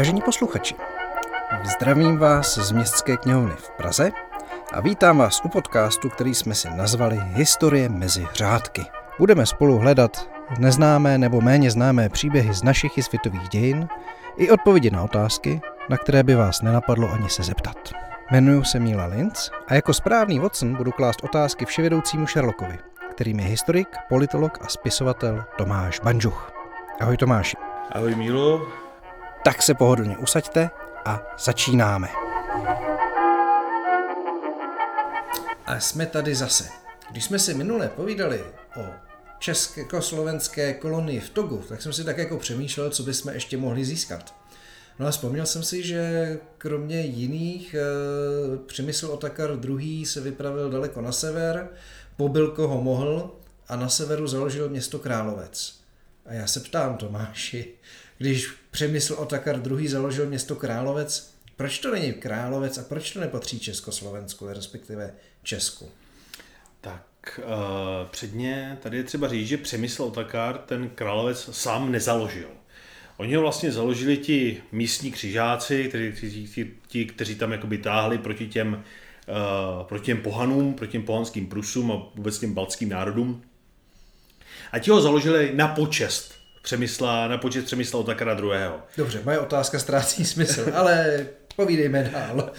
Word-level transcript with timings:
Vážení 0.00 0.20
posluchači, 0.20 0.74
zdravím 1.64 2.18
vás 2.18 2.58
z 2.58 2.72
Městské 2.72 3.16
knihovny 3.16 3.54
v 3.56 3.70
Praze 3.70 4.12
a 4.72 4.80
vítám 4.80 5.18
vás 5.18 5.40
u 5.44 5.48
podcastu, 5.48 6.08
který 6.08 6.34
jsme 6.34 6.54
si 6.54 6.70
nazvali 6.70 7.20
Historie 7.22 7.88
mezi 7.88 8.26
řádky. 8.34 8.84
Budeme 9.18 9.46
spolu 9.46 9.78
hledat 9.78 10.30
neznámé 10.58 11.18
nebo 11.18 11.40
méně 11.40 11.70
známé 11.70 12.08
příběhy 12.08 12.54
z 12.54 12.62
našich 12.62 12.98
i 12.98 13.02
světových 13.02 13.48
dějin 13.48 13.88
i 14.36 14.50
odpovědi 14.50 14.90
na 14.90 15.02
otázky, 15.02 15.60
na 15.88 15.96
které 15.96 16.22
by 16.22 16.34
vás 16.34 16.62
nenapadlo 16.62 17.12
ani 17.12 17.28
se 17.28 17.42
zeptat. 17.42 17.92
Jmenuji 18.30 18.64
se 18.64 18.80
Míla 18.80 19.06
Linz 19.06 19.50
a 19.68 19.74
jako 19.74 19.94
správný 19.94 20.38
Watson 20.38 20.74
budu 20.74 20.92
klást 20.92 21.24
otázky 21.24 21.64
vševědoucímu 21.64 22.26
Sherlockovi, 22.26 22.78
kterým 23.10 23.40
je 23.40 23.46
historik, 23.46 23.88
politolog 24.08 24.58
a 24.62 24.68
spisovatel 24.68 25.44
Tomáš 25.58 26.00
Banžuch. 26.00 26.52
Ahoj 27.00 27.16
Tomáši. 27.16 27.56
Ahoj 27.92 28.14
Mílo. 28.14 28.66
Tak 29.44 29.62
se 29.62 29.74
pohodlně 29.74 30.18
usaďte 30.18 30.70
a 31.04 31.22
začínáme. 31.38 32.08
A 35.66 35.80
jsme 35.80 36.06
tady 36.06 36.34
zase. 36.34 36.68
Když 37.10 37.24
jsme 37.24 37.38
si 37.38 37.54
minule 37.54 37.88
povídali 37.88 38.44
o 38.76 38.84
československé 39.38 40.74
kolonii 40.74 41.20
v 41.20 41.30
Togu, 41.30 41.64
tak 41.68 41.82
jsem 41.82 41.92
si 41.92 42.04
tak 42.04 42.18
jako 42.18 42.36
přemýšlel, 42.36 42.90
co 42.90 43.02
bychom 43.02 43.32
ještě 43.32 43.56
mohli 43.56 43.84
získat. 43.84 44.34
No 44.98 45.06
a 45.06 45.10
vzpomněl 45.10 45.46
jsem 45.46 45.62
si, 45.62 45.82
že 45.82 46.38
kromě 46.58 47.00
jiných 47.00 47.74
e, 47.74 47.78
Přemysl 48.66 49.06
Otakar 49.06 49.58
II. 49.68 50.06
se 50.06 50.20
vypravil 50.20 50.70
daleko 50.70 51.00
na 51.00 51.12
sever, 51.12 51.68
pobil 52.16 52.50
koho 52.50 52.82
mohl 52.82 53.34
a 53.68 53.76
na 53.76 53.88
severu 53.88 54.26
založil 54.26 54.68
město 54.68 54.98
Královec. 54.98 55.74
A 56.26 56.32
já 56.32 56.46
se 56.46 56.60
ptám 56.60 56.96
Tomáši, 56.96 57.74
když 58.20 58.52
Přemysl 58.70 59.14
Otakar 59.14 59.62
II. 59.66 59.88
založil 59.88 60.26
město 60.26 60.56
Královec, 60.56 61.34
proč 61.56 61.78
to 61.78 61.90
není 61.90 62.12
Královec 62.12 62.78
a 62.78 62.82
proč 62.82 63.10
to 63.10 63.20
nepatří 63.20 63.60
Československu, 63.60 64.46
respektive 64.48 65.14
Česku? 65.42 65.88
Tak 66.80 67.40
uh, 67.44 68.08
předně 68.10 68.78
tady 68.82 68.96
je 68.96 69.04
třeba 69.04 69.28
říct, 69.28 69.48
že 69.48 69.56
Přemysl 69.56 70.02
Otakar 70.02 70.58
ten 70.58 70.88
Královec 70.88 71.48
sám 71.52 71.92
nezaložil. 71.92 72.48
Oni 73.16 73.34
ho 73.34 73.42
vlastně 73.42 73.72
založili 73.72 74.16
ti 74.16 74.62
místní 74.72 75.12
křižáci, 75.12 75.84
kteří, 75.88 76.48
ti, 76.48 76.70
ti, 76.86 77.06
kteří 77.06 77.34
tam 77.34 77.52
jakoby 77.52 77.78
táhli 77.78 78.18
proti 78.18 78.48
těm, 78.48 78.72
uh, 78.74 79.86
proti 79.86 80.04
těm 80.04 80.22
pohanům, 80.22 80.74
proti 80.74 80.92
těm 80.92 81.02
pohanským 81.02 81.46
Prusům 81.46 81.92
a 81.92 82.10
vůbec 82.14 82.38
těm 82.38 82.54
baltským 82.54 82.88
národům. 82.88 83.42
A 84.72 84.78
ti 84.78 84.90
ho 84.90 85.00
založili 85.00 85.52
na 85.54 85.68
počest 85.68 86.39
Přemysla, 86.62 87.28
na 87.28 87.38
počest 87.38 87.64
Přemysla 87.64 88.00
Otakara 88.00 88.38
II. 88.38 88.70
Dobře, 88.96 89.20
moje 89.24 89.38
otázka 89.38 89.78
ztrácí 89.78 90.24
smysl, 90.24 90.72
ale 90.74 91.26
povídejme 91.56 92.10
dál. 92.12 92.50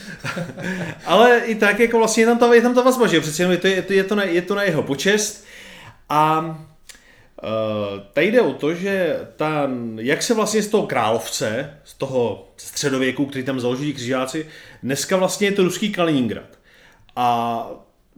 ale 1.05 1.39
i 1.39 1.55
tak, 1.55 1.79
jako 1.79 1.97
vlastně 1.97 2.23
je 2.23 2.27
tam 2.27 2.37
ta, 2.37 2.53
je 2.53 2.61
tam 2.61 2.75
ta 2.75 2.81
vazba, 2.81 3.07
že 3.07 3.21
přece 3.21 3.43
jenom 3.43 3.51
je 3.51 3.57
to, 3.57 3.67
je, 3.67 3.81
to, 3.81 3.93
je, 3.93 4.03
to 4.03 4.15
na, 4.15 4.23
je 4.23 4.41
to 4.41 4.55
na 4.55 4.63
jeho 4.63 4.83
počest 4.83 5.45
a 6.09 6.57
Uh, 7.43 7.99
tady 8.13 8.31
jde 8.31 8.41
o 8.41 8.53
to, 8.53 8.73
že 8.73 9.19
ta, 9.35 9.69
jak 9.95 10.23
se 10.23 10.33
vlastně 10.33 10.61
z 10.61 10.67
toho 10.67 10.87
královce, 10.87 11.77
z 11.83 11.93
toho 11.93 12.51
středověku, 12.57 13.25
který 13.25 13.43
tam 13.43 13.59
založili 13.59 13.93
křižáci, 13.93 14.45
dneska 14.83 15.17
vlastně 15.17 15.47
je 15.47 15.51
to 15.51 15.63
ruský 15.63 15.91
Kaliningrad. 15.91 16.59
A 17.15 17.67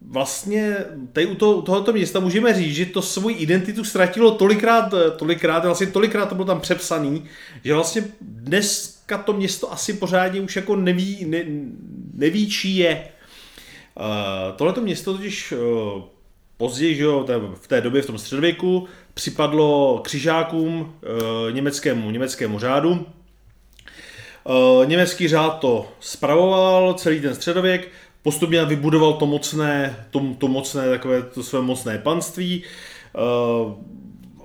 vlastně 0.07 0.75
tady 1.13 1.25
u, 1.25 1.35
toho, 1.35 1.53
u 1.53 1.61
tohoto 1.61 1.93
města 1.93 2.19
můžeme 2.19 2.53
říct, 2.53 2.75
že 2.75 2.85
to 2.85 3.01
svou 3.01 3.29
identitu 3.29 3.83
ztratilo 3.83 4.31
tolikrát, 4.31 4.93
tolikrát, 5.17 5.65
vlastně 5.65 5.87
tolikrát 5.87 6.25
to 6.25 6.35
bylo 6.35 6.47
tam 6.47 6.61
přepsaný, 6.61 7.25
že 7.63 7.73
vlastně 7.73 8.03
dneska 8.21 9.17
to 9.17 9.33
město 9.33 9.73
asi 9.73 9.93
pořádně 9.93 10.41
už 10.41 10.55
jako 10.55 10.75
neví, 10.75 11.25
ne, 11.25 11.43
neví 12.13 12.49
čí 12.49 12.77
je. 12.77 13.07
Uh, 13.99 14.55
tohleto 14.55 14.81
město 14.81 15.13
totiž 15.13 15.51
uh, 15.51 16.03
později, 16.57 16.95
že 16.95 17.03
jo, 17.03 17.27
v 17.61 17.67
té 17.67 17.81
době 17.81 18.01
v 18.01 18.05
tom 18.05 18.17
středověku, 18.17 18.87
připadlo 19.13 19.99
křižákům 20.03 20.93
e, 21.03 21.51
německému, 21.51 22.11
německému 22.11 22.59
řádu. 22.59 23.05
Německý 24.85 25.27
řád 25.27 25.59
to 25.59 25.87
spravoval 25.99 26.93
celý 26.93 27.21
ten 27.21 27.35
středověk, 27.35 27.91
postupně 28.23 28.65
vybudoval 28.65 29.13
to 29.13 29.25
mocné, 29.25 29.95
to, 30.11 30.21
to 30.37 30.47
mocné, 30.47 30.89
takové 30.89 31.21
to 31.21 31.43
své 31.43 31.61
mocné 31.61 31.97
panství. 31.97 32.63
E, 32.63 33.93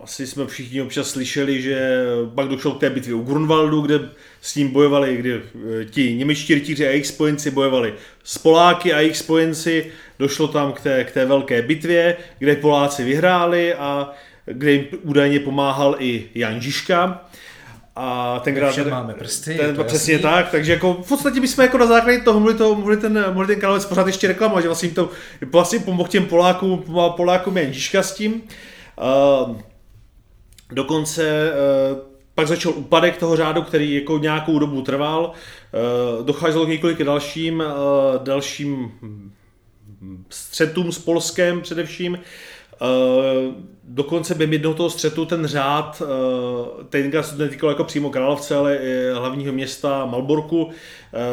asi 0.03 0.27
jsme 0.27 0.47
všichni 0.47 0.83
občas 0.83 1.11
slyšeli, 1.11 1.63
že 1.63 2.05
pak 2.35 2.49
došlo 2.49 2.73
k 2.73 2.81
té 2.81 2.91
bitvě 2.91 3.15
u 3.15 3.23
Grunwaldu, 3.23 3.81
kde 3.81 4.01
s 4.41 4.55
ním 4.55 4.69
bojovali, 4.69 5.17
kdy 5.17 5.43
ti 5.91 6.15
němečtí 6.15 6.55
rytíři 6.55 6.87
a 6.87 6.91
jejich 6.91 7.07
spojenci 7.07 7.51
bojovali 7.51 7.95
s 8.25 8.39
Poláky 8.39 8.93
a 8.93 9.01
jejich 9.01 9.17
spojenci. 9.17 9.87
Došlo 10.19 10.49
tam 10.49 10.73
k 10.73 10.81
té, 10.81 11.05
k 11.05 11.11
té 11.11 11.25
velké 11.25 11.63
bitvě, 11.63 12.17
kde 12.39 12.57
Poláci 12.57 13.05
vyhráli 13.05 13.75
a 13.75 14.11
kde 14.47 14.73
jim 14.73 14.85
údajně 15.03 15.41
pomáhal 15.41 15.97
i 15.99 16.25
Jan 16.35 16.61
Žižka. 16.61 17.29
A 18.01 18.41
tenkrát 18.45 18.75
ten, 18.75 18.91
máme 18.91 19.15
prsty, 19.15 19.55
ten, 19.55 19.77
to 19.77 19.85
přesně 19.85 20.13
jasný. 20.13 20.23
tak, 20.23 20.51
takže 20.51 20.73
jako 20.73 20.95
v 20.95 21.09
podstatě 21.09 21.41
bychom 21.41 21.63
jako 21.63 21.79
na 21.79 21.87
základě 21.87 22.19
toho 22.19 22.41
mohli, 22.41 22.55
to, 22.55 22.75
mohli 22.75 22.97
ten, 22.97 23.25
mohli 23.33 23.47
ten 23.47 23.61
kanál 23.61 23.81
pořád 23.81 24.07
ještě 24.07 24.29
reklamovat, 24.29 24.61
že 24.63 24.69
vlastně 24.69 24.89
to 24.89 25.11
vlastně 25.53 25.79
pomohl 25.79 26.09
těm 26.09 26.27
Polákům, 26.27 26.85
Polákům 27.17 27.57
Jan 27.57 27.73
Žižka 27.73 28.03
s 28.03 28.15
tím. 28.15 28.43
Uh, 29.43 29.57
dokonce 30.73 31.53
uh, 31.93 31.99
pak 32.35 32.49
začal 32.49 32.73
úpadek 32.73 33.17
toho 33.17 33.37
řádu, 33.37 33.63
který 33.63 33.95
jako 33.95 34.19
nějakou 34.19 34.59
dobu 34.59 34.83
trval. 34.83 35.33
Uh, 36.19 36.27
docházelo 36.27 36.67
k 36.67 36.69
několika 36.69 37.05
dalším, 37.05 37.61
uh, 37.61 38.23
dalším 38.23 38.93
střetům 40.29 40.93
s 40.93 40.99
Polskem 40.99 41.61
především. 41.61 42.13
Uh, 42.13 42.19
dokonce 43.85 44.35
během 44.35 44.53
jednoho 44.53 44.75
toho 44.75 44.91
střetu 44.91 45.25
ten 45.25 45.47
řád, 45.47 46.03
uh, 46.03 46.85
tenkrát 46.89 47.23
se 47.23 47.37
to 47.37 47.43
netýkalo 47.43 47.73
jako 47.73 47.85
přímo 47.85 48.11
Královce, 48.11 48.57
ale 48.57 48.77
i 48.77 49.11
hlavního 49.15 49.53
města 49.53 50.07
Malborku, 50.07 50.65
uh, 50.65 50.71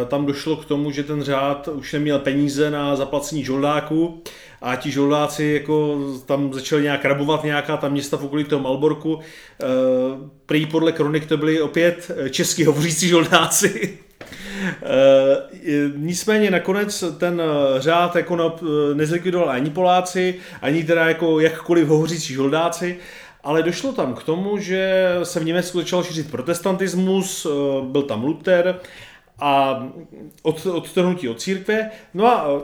tam 0.07 0.25
došlo 0.25 0.55
k 0.55 0.65
tomu, 0.65 0.91
že 0.91 1.03
ten 1.03 1.23
řád 1.23 1.67
už 1.67 1.93
neměl 1.93 2.19
peníze 2.19 2.71
na 2.71 2.95
zaplacení 2.95 3.43
žoldáků 3.43 4.21
a 4.61 4.75
ti 4.75 4.91
žoldáci 4.91 5.43
jako 5.43 5.99
tam 6.25 6.53
začali 6.53 6.83
nějak 6.83 7.05
rabovat 7.05 7.43
nějaká 7.43 7.77
ta 7.77 7.89
města 7.89 8.17
v 8.17 8.25
okolí 8.25 8.43
toho 8.43 8.61
Malborku. 8.61 9.19
Prý 10.45 10.65
podle 10.65 10.91
kronik 10.91 11.25
to 11.25 11.37
byli 11.37 11.61
opět 11.61 12.11
český 12.29 12.65
hovořící 12.65 13.07
žoldáci. 13.07 13.97
Uh, 14.81 15.91
nicméně 15.95 16.51
nakonec 16.51 17.03
ten 17.17 17.41
eh, 17.41 17.81
řád 17.81 18.15
jako 18.15 18.59
eh, 18.61 18.95
nezlikvidoval 18.95 19.49
ani 19.49 19.69
Poláci, 19.69 20.35
ani 20.61 20.83
teda 20.83 21.07
jako 21.07 21.39
jakkoliv 21.39 21.87
hovořící 21.87 22.33
žoldáci, 22.33 22.97
ale 23.43 23.63
došlo 23.63 23.91
tam 23.91 24.13
k 24.13 24.23
tomu, 24.23 24.57
že 24.57 25.05
se 25.23 25.39
v 25.39 25.45
Německu 25.45 25.77
začal 25.77 26.03
šířit 26.03 26.31
protestantismus, 26.31 27.47
byl 27.81 28.01
tam 28.01 28.23
Luther 28.23 28.79
a 29.39 29.83
od, 30.41 30.65
odtrhnutí 30.65 31.29
od 31.29 31.41
církve. 31.41 31.89
No 32.13 32.27
a 32.27 32.61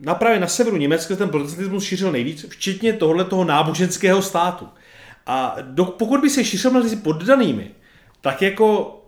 na 0.00 0.14
právě 0.14 0.40
na 0.40 0.46
severu 0.46 0.76
Německa 0.76 1.16
ten 1.16 1.28
protestantismus 1.28 1.84
šířil 1.84 2.12
nejvíc, 2.12 2.46
včetně 2.48 2.92
tohohle 2.92 3.24
toho 3.24 3.44
náboženského 3.44 4.22
státu. 4.22 4.68
A 5.26 5.56
do, 5.60 5.84
pokud 5.84 6.20
by 6.20 6.30
se 6.30 6.44
šířil 6.44 6.70
mezi 6.70 6.96
poddanými, 6.96 7.70
tak 8.20 8.42
jako 8.42 8.99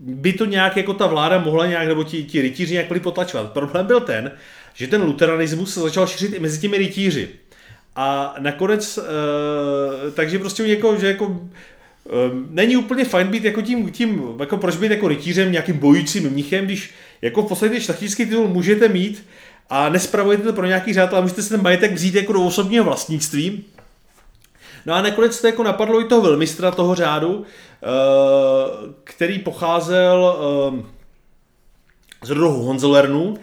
by 0.00 0.32
to 0.32 0.44
nějak 0.44 0.76
jako 0.76 0.94
ta 0.94 1.06
vláda 1.06 1.38
mohla 1.38 1.66
nějak, 1.66 1.88
nebo 1.88 2.04
ti, 2.04 2.24
ti 2.24 2.42
rytíři 2.42 2.72
nějak 2.72 2.88
byli 2.88 3.00
potlačovat. 3.00 3.52
Problém 3.52 3.86
byl 3.86 4.00
ten, 4.00 4.32
že 4.74 4.86
ten 4.86 5.02
luteranismus 5.02 5.74
se 5.74 5.80
začal 5.80 6.06
šířit 6.06 6.34
i 6.34 6.38
mezi 6.38 6.60
těmi 6.60 6.78
rytíři. 6.78 7.28
A 7.96 8.34
nakonec, 8.38 8.98
e, 8.98 10.10
takže 10.10 10.38
prostě 10.38 10.62
jako, 10.62 10.96
že 10.96 11.06
jako 11.06 11.40
e, 12.06 12.10
není 12.50 12.76
úplně 12.76 13.04
fajn 13.04 13.28
být 13.28 13.44
jako 13.44 13.62
tím, 13.62 13.90
tím, 13.90 14.22
jako 14.40 14.56
proč 14.56 14.76
být 14.76 14.90
jako 14.90 15.08
rytířem, 15.08 15.52
nějakým 15.52 15.78
bojujícím 15.78 16.30
mnichem, 16.30 16.64
když 16.64 16.90
jako 17.22 17.42
v 17.42 17.48
podstatě 17.48 17.80
šlachtický 17.80 18.24
titul 18.24 18.48
můžete 18.48 18.88
mít 18.88 19.24
a 19.70 19.88
nespravujete 19.88 20.42
to 20.42 20.52
pro 20.52 20.66
nějaký 20.66 20.92
řád, 20.92 21.12
ale 21.12 21.22
můžete 21.22 21.42
si 21.42 21.48
ten 21.48 21.62
majetek 21.62 21.92
vzít 21.92 22.14
jako 22.14 22.32
do 22.32 22.42
osobního 22.42 22.84
vlastnictví. 22.84 23.64
No 24.86 24.94
a 24.94 25.02
nakonec 25.02 25.40
to 25.40 25.46
jako 25.46 25.62
napadlo 25.62 26.00
i 26.00 26.04
toho 26.04 26.22
velmistra 26.22 26.70
toho 26.70 26.94
řádu, 26.94 27.46
Eh, 27.82 28.92
který 29.04 29.38
pocházel 29.38 30.36
eh, 30.72 30.82
z 32.26 32.30
rodu 32.30 32.48
Honzelernů 32.48 33.36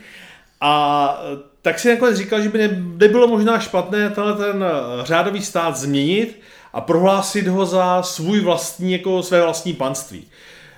a 0.62 1.22
eh, 1.24 1.38
tak 1.62 1.80
si 1.80 1.90
nakonec 1.90 2.18
říkal, 2.18 2.42
že 2.42 2.50
by 2.50 2.70
nebylo 2.98 3.28
možná 3.28 3.60
špatné 3.60 4.10
tenhle 4.10 4.34
ten 4.34 4.66
řádový 5.04 5.42
stát 5.42 5.78
změnit 5.78 6.42
a 6.74 6.82
prohlásit 6.82 7.48
ho 7.48 7.66
za 7.66 8.04
svůj 8.04 8.40
vlastní, 8.40 8.92
jako 8.92 9.24
své 9.24 9.42
vlastní 9.42 9.74
panství. 9.74 10.28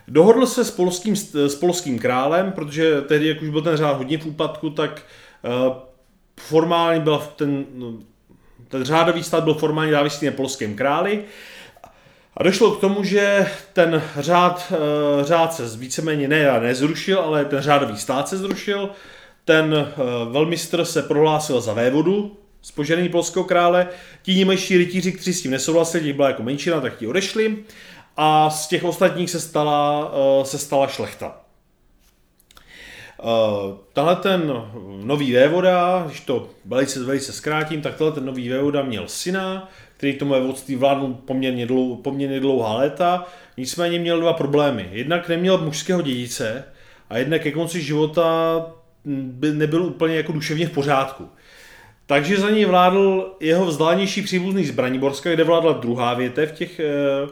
Dohodl 0.08 0.46
se 0.46 0.66
s 0.66 0.72
polským, 0.72 1.16
s 1.16 1.56
polským 1.56 2.00
králem, 2.00 2.52
protože 2.52 3.02
tehdy, 3.02 3.28
jak 3.28 3.42
už 3.42 3.50
byl 3.50 3.62
ten 3.62 3.78
řád 3.78 3.98
hodně 3.98 4.18
v 4.18 4.26
úpadku, 4.26 4.70
tak 4.70 5.02
formálně 6.40 7.00
byl 7.00 7.24
ten, 7.36 7.66
no, 7.74 7.94
ten 8.68 8.84
řádový 8.84 9.24
stát 9.24 9.44
byl 9.44 9.54
formálně 9.54 9.92
závislý 9.92 10.28
na 10.28 10.34
polském 10.34 10.76
králi 10.76 11.24
A 12.38 12.44
došlo 12.44 12.72
k 12.72 12.82
tomu, 12.82 13.04
že 13.04 13.48
ten 13.74 14.04
řád, 14.20 14.74
eh, 14.74 15.24
řád 15.24 15.54
se 15.54 15.78
víceméně 15.78 16.28
ne, 16.28 16.60
nezrušil, 16.60 17.20
ale 17.20 17.46
ten 17.46 17.62
řádový 17.62 17.98
stát 17.98 18.30
se 18.30 18.38
zrušil. 18.38 18.90
Ten 19.46 19.76
eh, 19.76 19.96
velmistr 20.32 20.86
se 20.86 21.04
prohlásil 21.04 21.62
za 21.62 21.74
vévodu 21.74 22.38
z 22.62 22.72
požadení 22.72 23.10
polského 23.10 23.46
krále. 23.46 23.88
Ti 24.22 24.36
němečtí 24.36 24.78
rytíři, 24.78 25.12
kteří 25.12 25.34
s 25.34 25.42
tím 25.42 25.52
nesouhlasili, 25.52 26.04
těch 26.04 26.16
byla 26.16 26.28
jako 26.28 26.44
menšina, 26.44 26.82
tak 26.82 26.98
ti 26.98 27.08
odešli. 27.08 27.58
A 28.18 28.50
z 28.50 28.68
těch 28.68 28.84
ostatních 28.84 29.30
se 29.30 29.40
stala, 29.40 30.12
eh, 30.14 30.46
se 30.46 30.58
stala 30.58 30.88
šlechta. 30.88 31.49
Tahle 33.94 34.16
ten 34.16 34.54
nový 35.04 35.33
vévoda, 35.33 36.04
když 36.07 36.19
to 36.19 36.50
velice, 36.66 37.04
velice 37.04 37.33
zkrátím, 37.33 37.81
tak 37.81 37.95
tenhle 37.95 38.16
ten 38.16 38.25
nový 38.25 38.50
vévoda 38.50 38.81
měl 38.81 39.07
syna, 39.07 39.69
který 39.98 40.13
tomu 40.13 40.31
vévodství 40.31 40.75
vládnul 40.75 41.18
poměrně, 41.25 41.66
dlou, 41.66 41.95
poměrně 41.95 42.39
dlouhá 42.39 42.74
léta, 42.74 43.25
nicméně 43.57 44.00
měl 44.00 44.19
dva 44.19 44.33
problémy. 44.33 44.89
Jednak 44.92 45.30
neměl 45.30 45.57
mužského 45.57 46.01
dědice 46.01 46.66
a 47.10 47.18
jednak 47.18 47.42
ke 47.42 47.51
konci 47.51 47.81
života 47.81 48.66
by 49.06 49.51
nebyl 49.51 49.83
úplně 49.83 50.16
jako 50.16 50.31
duševně 50.31 50.68
v 50.68 50.71
pořádku. 50.71 51.30
Takže 52.06 52.38
za 52.38 52.50
něj 52.50 52.66
vládl 52.66 53.36
jeho 53.39 53.66
vzdálenější 53.66 54.21
příbuzný 54.21 54.66
z 54.66 54.71
Braniborska, 54.71 55.31
kde 55.31 55.44
vládla 55.44 55.74
druhá 55.74 56.13
větev 56.13 56.51
těch, 56.51 56.81
uh, 57.24 57.30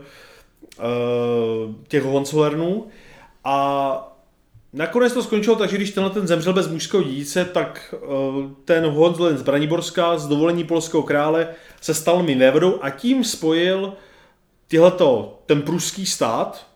uh, 0.79 1.75
těch 1.87 2.03
Hohenzollernů. 2.03 2.87
A 3.43 4.16
Nakonec 4.73 5.13
to 5.13 5.23
skončilo 5.23 5.55
tak, 5.55 5.69
že 5.69 5.77
když 5.77 5.91
tenhle 5.91 6.13
ten 6.13 6.27
zemřel 6.27 6.53
bez 6.53 6.67
mužského 6.67 7.03
díce, 7.03 7.45
tak 7.45 7.95
uh, 8.07 8.51
ten 8.65 8.85
Hohenzollern 8.85 9.37
z 9.37 9.41
Braniborska 9.41 10.17
z 10.17 10.27
dovolení 10.27 10.63
polského 10.63 11.03
krále 11.03 11.47
se 11.81 11.93
stal 11.93 12.23
mým 12.23 12.39
vévodou 12.39 12.79
a 12.81 12.89
tím 12.89 13.23
spojil 13.23 13.93
tyhleto, 14.67 15.39
ten 15.45 15.61
pruský 15.61 16.05
stát, 16.05 16.67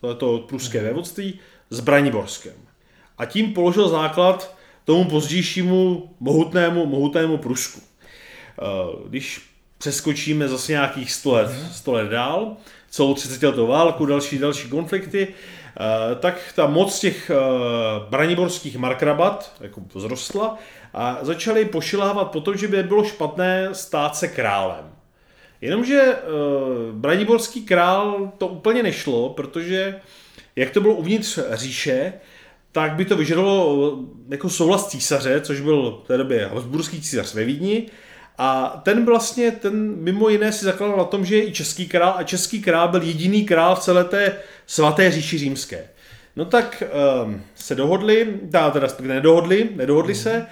tohleto 0.00 0.38
pruské 0.38 0.78
mm. 0.78 0.84
vévodství, 0.84 1.40
s 1.70 1.80
Braniborskem. 1.80 2.54
A 3.18 3.24
tím 3.26 3.52
položil 3.52 3.88
základ 3.88 4.56
tomu 4.84 5.04
pozdějšímu 5.04 6.10
mohutnému, 6.20 6.86
mohutnému 6.86 7.38
Prusku. 7.38 7.80
Uh, 7.80 9.08
když 9.08 9.51
přeskočíme 9.82 10.48
zase 10.48 10.72
nějakých 10.72 11.12
100 11.12 11.32
let, 11.32 11.50
100 11.72 11.90
mhm. 11.90 12.00
let 12.00 12.10
dál, 12.10 12.56
celou 12.90 13.14
30 13.14 13.42
letou 13.42 13.66
válku, 13.66 14.06
další, 14.06 14.38
další 14.38 14.68
konflikty, 14.68 15.34
Eh, 15.80 16.14
tak 16.14 16.52
ta 16.54 16.66
moc 16.66 17.00
těch 17.00 17.30
eh, 17.30 17.36
braniborských 18.10 18.76
markrabat 18.76 19.52
jako 19.60 19.82
vzrostla 19.96 20.58
a 20.94 21.18
začali 21.22 21.64
pošilávat 21.64 22.30
po 22.30 22.40
tom, 22.40 22.56
že 22.56 22.68
by 22.68 22.82
bylo 22.82 23.04
špatné 23.04 23.68
stát 23.72 24.16
se 24.16 24.28
králem. 24.28 24.92
Jenomže 25.60 26.02
uh, 26.02 26.94
braniborský 26.94 27.64
král 27.64 28.32
to 28.38 28.46
úplně 28.46 28.82
nešlo, 28.82 29.28
protože 29.28 30.00
jak 30.56 30.70
to 30.70 30.80
bylo 30.80 30.94
uvnitř 30.94 31.38
říše, 31.52 32.12
tak 32.72 32.92
by 32.92 33.04
to 33.04 33.16
vyžadalo 33.16 33.98
jako 34.28 34.50
souhlas 34.50 34.88
císaře, 34.88 35.40
což 35.40 35.60
byl 35.60 36.00
v 36.04 36.06
té 36.06 36.16
době 36.16 36.46
Habsburský 36.46 37.00
císař 37.00 37.34
ve 37.34 37.44
Vídni, 37.44 37.86
a 38.38 38.80
ten 38.84 39.04
vlastně, 39.04 39.50
ten 39.50 39.94
mimo 39.96 40.28
jiné 40.28 40.52
si 40.52 40.64
zakládal 40.64 40.96
na 40.96 41.04
tom, 41.04 41.24
že 41.24 41.36
je 41.36 41.46
i 41.46 41.52
český 41.52 41.88
král 41.88 42.14
a 42.16 42.22
český 42.22 42.62
král 42.62 42.88
byl 42.88 43.02
jediný 43.02 43.44
král 43.44 43.76
v 43.76 43.80
celé 43.80 44.04
té 44.04 44.36
svaté 44.66 45.10
říši 45.10 45.38
římské. 45.38 45.88
No 46.36 46.44
tak 46.44 46.82
um, 47.24 47.42
se 47.54 47.74
dohodli, 47.74 48.40
teda, 48.50 48.70
teda 48.70 48.88
nedohodli, 49.00 49.68
nedohodli 49.74 50.14
se, 50.14 50.46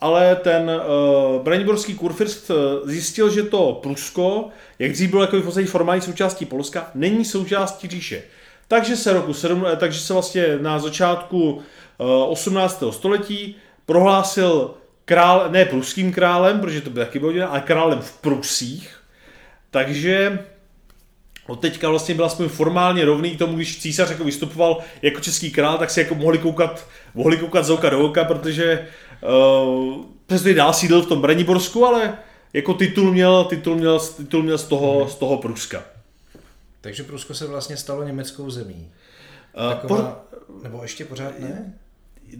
ale 0.00 0.36
ten 0.36 0.70
uh, 0.70 1.42
braniborský 1.42 1.94
kurfürst 1.94 2.50
eh, 2.50 2.54
zjistil, 2.90 3.30
že 3.30 3.42
to 3.42 3.78
Prusko, 3.82 4.48
jak 4.78 4.92
dřív 4.92 5.10
bylo 5.10 5.22
jako 5.22 5.36
v 5.36 5.42
podstatě 5.42 5.66
formální 5.66 6.02
součástí 6.02 6.44
Polska, 6.44 6.90
není 6.94 7.24
součástí 7.24 7.88
říše. 7.88 8.22
Takže 8.68 8.96
se 8.96 9.12
roku 9.12 9.34
7, 9.34 9.66
eh, 9.66 9.76
takže 9.76 10.00
se 10.00 10.12
vlastně 10.12 10.58
na 10.60 10.78
začátku 10.78 11.52
uh, 11.52 11.60
18. 12.06 12.82
století 12.90 13.56
prohlásil 13.86 14.74
král, 15.06 15.46
ne 15.50 15.64
pruským 15.64 16.12
králem, 16.12 16.60
protože 16.60 16.80
to 16.80 16.90
by 16.90 17.00
taky 17.00 17.18
bylo 17.18 17.48
ale 17.48 17.60
králem 17.60 18.00
v 18.00 18.12
Prusích. 18.12 18.96
Takže 19.70 20.38
od 21.46 21.60
teďka 21.60 21.88
vlastně 21.88 22.14
byl 22.14 22.24
aspoň 22.24 22.48
formálně 22.48 23.04
rovný 23.04 23.36
tomu, 23.36 23.56
když 23.56 23.78
císař 23.78 24.10
jako 24.10 24.24
vystupoval 24.24 24.78
jako 25.02 25.20
český 25.20 25.50
král, 25.50 25.78
tak 25.78 25.90
si 25.90 26.00
jako 26.00 26.14
mohli 26.14 26.38
koukat, 26.38 26.86
mohli 27.14 27.36
koukat 27.36 27.64
z 27.64 27.70
oka 27.70 27.90
do 27.90 28.04
oka, 28.04 28.24
protože 28.24 28.88
uh, 29.22 30.04
přestože 30.26 30.54
dál 30.54 30.72
sídl 30.72 31.02
v 31.02 31.06
tom 31.06 31.20
Braniborsku, 31.20 31.86
ale 31.86 32.18
jako 32.52 32.74
titul 32.74 33.12
měl, 33.12 33.44
titul 33.44 33.76
měl, 33.76 34.00
titul 34.00 34.42
měl 34.42 34.58
z 34.58 34.64
toho, 34.64 35.00
hmm. 35.00 35.10
z 35.10 35.14
toho 35.14 35.38
Pruska. 35.38 35.82
Takže 36.80 37.02
Prusko 37.02 37.34
se 37.34 37.46
vlastně 37.46 37.76
stalo 37.76 38.02
německou 38.02 38.50
zemí. 38.50 38.92
Uh, 39.58 39.74
Taková, 39.74 40.26
por... 40.48 40.62
Nebo 40.62 40.82
ještě 40.82 41.04
pořád 41.04 41.38
ne? 41.38 41.74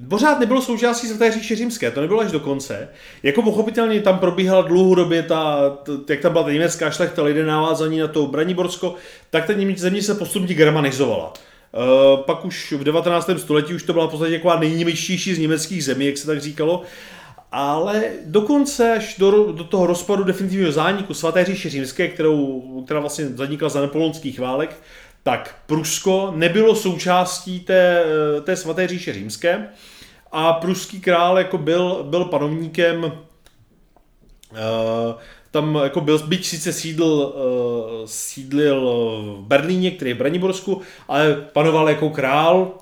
Pořád 0.08 0.40
nebylo 0.40 0.62
součástí 0.62 1.06
Svaté 1.06 1.32
říše 1.32 1.56
římské, 1.56 1.90
to 1.90 2.00
nebylo 2.00 2.20
až 2.20 2.32
do 2.32 2.40
konce. 2.40 2.88
Jako 3.22 3.42
pochopitelně 3.42 4.00
tam 4.00 4.18
probíhala 4.18 4.62
dlouhodobě 4.62 5.22
ta, 5.22 5.70
t, 6.06 6.12
jak 6.12 6.20
tam 6.20 6.32
byla 6.32 6.44
ta 6.44 6.52
německá 6.52 6.90
šlechta, 6.90 7.22
lidé 7.22 7.44
navázaní 7.44 7.98
na 7.98 8.08
to 8.08 8.26
Braniborsko, 8.26 8.94
tak 9.30 9.46
ta 9.46 9.52
německá 9.52 9.80
země 9.80 10.02
se 10.02 10.14
postupně 10.14 10.54
germanizovala. 10.54 11.32
Uh, 11.32 12.20
pak 12.20 12.44
už 12.44 12.72
v 12.72 12.84
19. 12.84 13.30
století 13.36 13.74
už 13.74 13.82
to 13.82 13.92
byla 13.92 14.06
v 14.06 14.10
podstatě 14.10 14.32
taková 14.32 14.60
nejněmečtější 14.60 15.34
z 15.34 15.38
německých 15.38 15.84
zemí, 15.84 16.06
jak 16.06 16.18
se 16.18 16.26
tak 16.26 16.40
říkalo. 16.40 16.82
Ale 17.52 18.02
dokonce 18.24 18.92
až 18.92 19.16
do, 19.18 19.52
do 19.52 19.64
toho 19.64 19.86
rozpadu 19.86 20.24
definitivního 20.24 20.72
zániku 20.72 21.14
svaté 21.14 21.44
říše 21.44 21.70
římské, 21.70 22.08
kterou, 22.08 22.62
která 22.84 23.00
vlastně 23.00 23.26
zanikla 23.26 23.68
za 23.68 23.80
napoleonských 23.80 24.40
válek, 24.40 24.76
tak 25.26 25.58
Prusko 25.66 26.32
nebylo 26.36 26.74
součástí 26.74 27.60
té, 27.60 28.04
té 28.44 28.56
svaté 28.56 28.88
říše 28.88 29.12
římské 29.12 29.68
a 30.32 30.52
pruský 30.52 31.00
král 31.00 31.38
jako 31.38 31.58
byl, 31.58 32.06
byl 32.10 32.24
panovníkem 32.24 33.04
uh, 33.04 33.10
tam 35.50 35.80
jako 35.82 36.00
byl, 36.00 36.18
byť 36.18 36.46
sice 36.46 36.72
sídl, 36.72 37.04
uh, 37.04 38.06
sídlil 38.06 38.80
v 39.40 39.46
Berlíně, 39.46 39.90
který 39.90 40.10
je 40.10 40.14
v 40.14 40.18
Braniborsku, 40.18 40.82
ale 41.08 41.34
panoval 41.52 41.88
jako 41.88 42.10
král, 42.10 42.72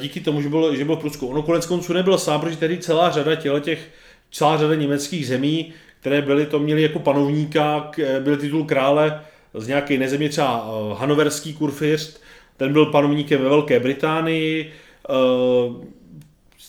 díky 0.00 0.20
tomu, 0.20 0.42
že 0.42 0.48
byl, 0.48 0.76
že 0.76 0.84
byl 0.84 0.96
v 0.96 1.00
Prusku. 1.00 1.26
Ono 1.26 1.42
konec 1.42 1.66
konců 1.66 1.92
nebyl 1.92 2.18
sám, 2.18 2.40
protože 2.40 2.56
tady 2.56 2.78
celá 2.78 3.10
řada 3.10 3.34
těch, 3.60 3.90
celá 4.30 4.58
řada 4.58 4.74
německých 4.74 5.26
zemí, 5.26 5.72
které 6.00 6.22
byly, 6.22 6.46
to 6.46 6.58
měli 6.58 6.82
jako 6.82 6.98
panovníka, 6.98 7.90
byl 8.20 8.36
titul 8.36 8.64
krále, 8.64 9.20
z 9.54 9.66
nějaké 9.66 9.98
nezemě, 9.98 10.28
třeba 10.28 10.68
uh, 10.68 10.98
hanoverský 10.98 11.54
kurfiřt, 11.54 12.20
ten 12.56 12.72
byl 12.72 12.86
panovníkem 12.86 13.42
ve 13.42 13.48
Velké 13.48 13.80
Británii, 13.80 14.72
uh, 15.08 15.84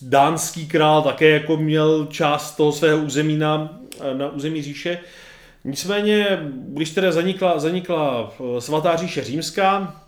dánský 0.02 0.68
král 0.68 1.02
také 1.02 1.30
jako 1.30 1.58
měl 1.58 2.06
část 2.06 2.56
toho 2.56 2.72
svého 2.72 2.98
území 2.98 3.38
na, 3.38 3.80
na 4.14 4.30
území 4.30 4.62
říše. 4.62 5.00
Nicméně, 5.64 6.40
když 6.52 6.90
teda 6.90 7.12
zanikla, 7.12 7.60
zanikla 7.60 8.34
svatá 8.60 8.96
říše 8.96 9.24
římská, 9.24 10.02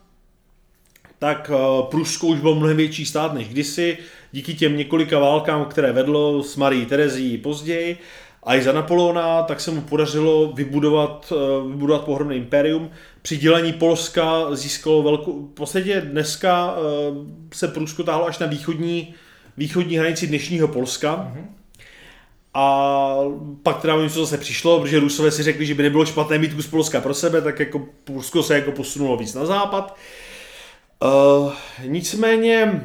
tak 1.20 1.52
Prusko 1.90 2.28
už 2.28 2.40
byl 2.40 2.56
mnohem 2.56 2.78
větší 2.78 3.06
stát 3.06 3.34
než 3.34 3.48
kdysi, 3.48 3.98
díky 4.32 4.54
těm 4.54 4.78
několika 4.78 5.20
válkám, 5.20 5.66
které 5.66 5.92
vedlo 5.92 6.44
s 6.44 6.56
Marí 6.56 6.86
Terezí 6.86 7.38
později 7.38 7.98
a 8.48 8.56
i 8.56 8.62
za 8.62 8.72
Napoleona, 8.72 9.44
tak 9.44 9.62
se 9.62 9.72
mu 9.72 9.82
podařilo 9.82 10.52
vybudovat, 10.54 11.34
eh, 11.36 11.68
vybudovat 11.68 12.06
pohromné 12.06 12.36
impérium. 12.36 12.90
Při 13.22 13.38
dělení 13.38 13.74
Polska 13.74 14.56
získalo 14.56 15.04
velkou... 15.04 15.46
V 15.46 15.54
podstatě 15.54 16.02
dneska 16.02 16.76
eh, 16.78 17.16
se 17.54 17.68
Prusko 17.68 18.04
táhlo 18.04 18.26
až 18.26 18.40
na 18.40 18.48
východní, 18.48 19.14
východní 19.58 19.98
hranici 19.98 20.28
dnešního 20.28 20.68
Polska. 20.68 21.16
Mm-hmm. 21.16 21.46
A 22.54 23.16
pak 23.64 23.82
teda 23.82 24.02
něco 24.02 24.20
zase 24.20 24.38
přišlo, 24.38 24.80
protože 24.80 25.00
Rusové 25.00 25.32
si 25.32 25.44
řekli, 25.44 25.66
že 25.66 25.76
by 25.76 25.84
nebylo 25.84 26.06
špatné 26.06 26.38
mít 26.38 26.54
kus 26.54 26.68
Polska 26.68 27.02
pro 27.02 27.14
sebe, 27.14 27.42
tak 27.42 27.60
jako 27.60 27.88
Prusko 28.04 28.44
se 28.44 28.56
jako 28.56 28.72
posunulo 28.72 29.18
víc 29.18 29.34
na 29.34 29.46
západ. 29.46 29.98
Uh, 31.04 31.54
nicméně 31.86 32.82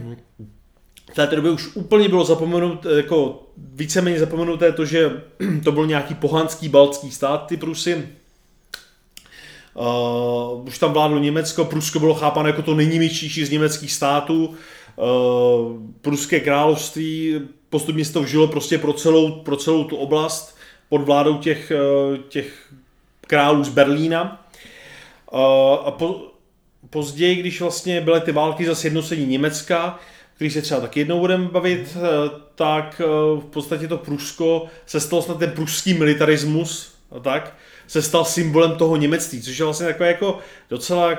v 1.12 1.14
té 1.14 1.26
době 1.26 1.50
už 1.50 1.76
úplně 1.76 2.08
bylo 2.08 2.24
zapomenuté, 2.24 2.88
jako 2.96 3.42
víceméně 3.56 4.18
zapomenuté 4.18 4.72
to, 4.72 4.84
že 4.84 5.22
to 5.64 5.72
byl 5.72 5.86
nějaký 5.86 6.14
pohanský 6.14 6.68
baltský 6.68 7.10
stát, 7.10 7.46
ty 7.46 7.56
Prusy. 7.56 8.08
Uh, 9.74 10.66
už 10.66 10.78
tam 10.78 10.92
vládlo 10.92 11.18
Německo, 11.18 11.64
Prusko 11.64 11.98
bylo 11.98 12.14
chápáno 12.14 12.48
jako 12.48 12.62
to 12.62 12.74
nejnimější 12.74 13.44
z 13.44 13.50
německých 13.50 13.92
států. 13.92 14.54
Uh, 14.96 15.76
Pruské 16.00 16.40
království 16.40 17.40
postupně 17.70 18.04
se 18.04 18.12
to 18.12 18.22
vžilo 18.22 18.48
prostě 18.48 18.78
pro 18.78 18.92
celou, 18.92 19.30
pro 19.30 19.56
celou 19.56 19.84
tu 19.84 19.96
oblast 19.96 20.56
pod 20.88 21.02
vládou 21.02 21.38
těch, 21.38 21.72
uh, 22.10 22.16
těch 22.16 22.72
králů 23.20 23.64
z 23.64 23.68
Berlína. 23.68 24.46
Uh, 25.32 25.40
a 25.84 25.90
po, 25.90 26.20
později, 26.90 27.36
když 27.36 27.60
vlastně 27.60 28.00
byly 28.00 28.20
ty 28.20 28.32
války 28.32 28.66
za 28.66 28.74
sjednocení 28.74 29.26
Německa, 29.26 29.98
který 30.34 30.50
se 30.50 30.62
třeba 30.62 30.80
taky 30.80 31.00
jednou 31.00 31.20
budeme 31.20 31.48
bavit, 31.48 31.96
eh, 31.96 32.30
tak 32.54 33.00
eh, 33.04 33.06
v 33.40 33.44
podstatě 33.50 33.88
to 33.88 33.98
Prusko 33.98 34.66
se 34.86 35.00
stalo 35.00 35.22
snad 35.22 35.38
ten 35.38 35.50
pruský 35.50 35.94
militarismus, 35.94 36.94
tak, 37.22 37.56
se 37.86 38.02
stal 38.02 38.24
symbolem 38.24 38.76
toho 38.76 38.96
němectví, 38.96 39.42
což 39.42 39.58
je 39.58 39.64
vlastně 39.64 39.86
takové 39.86 40.08
jako 40.08 40.38
docela 40.70 41.18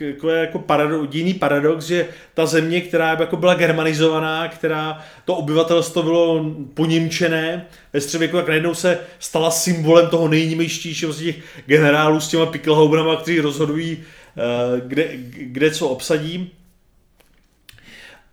jako, 0.00 0.28
jako 0.28 0.58
paradox, 0.58 1.14
jiný 1.14 1.34
paradox, 1.34 1.84
že 1.84 2.08
ta 2.34 2.46
země, 2.46 2.80
která 2.80 3.16
jako 3.20 3.36
byla 3.36 3.54
germanizovaná, 3.54 4.48
která 4.48 5.04
to 5.24 5.34
obyvatelstvo 5.36 6.02
bylo 6.02 6.54
poněmčené 6.74 7.66
ve 7.92 8.00
středověku, 8.00 8.36
tak 8.36 8.48
najednou 8.48 8.74
se 8.74 8.98
stala 9.18 9.50
symbolem 9.50 10.08
toho 10.10 10.28
nejnímejštějšího 10.28 11.12
z 11.12 11.18
těch 11.18 11.36
generálů 11.66 12.20
s 12.20 12.28
těma 12.28 12.46
pikelhaubenama, 12.46 13.16
kteří 13.16 13.40
rozhodují, 13.40 13.98
eh, 14.36 14.80
kde, 14.86 15.08
kde 15.36 15.70
co 15.70 15.88
obsadí. 15.88 16.50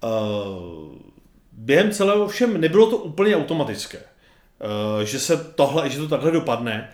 Eh, 0.03 0.07
během 1.51 1.91
celého 1.91 2.27
všem 2.27 2.61
nebylo 2.61 2.89
to 2.89 2.97
úplně 2.97 3.35
automatické, 3.35 3.97
eh, 3.97 5.05
že 5.05 5.19
se 5.19 5.37
tohle, 5.55 5.89
že 5.89 5.97
to 5.97 6.07
takhle 6.07 6.31
dopadne, 6.31 6.93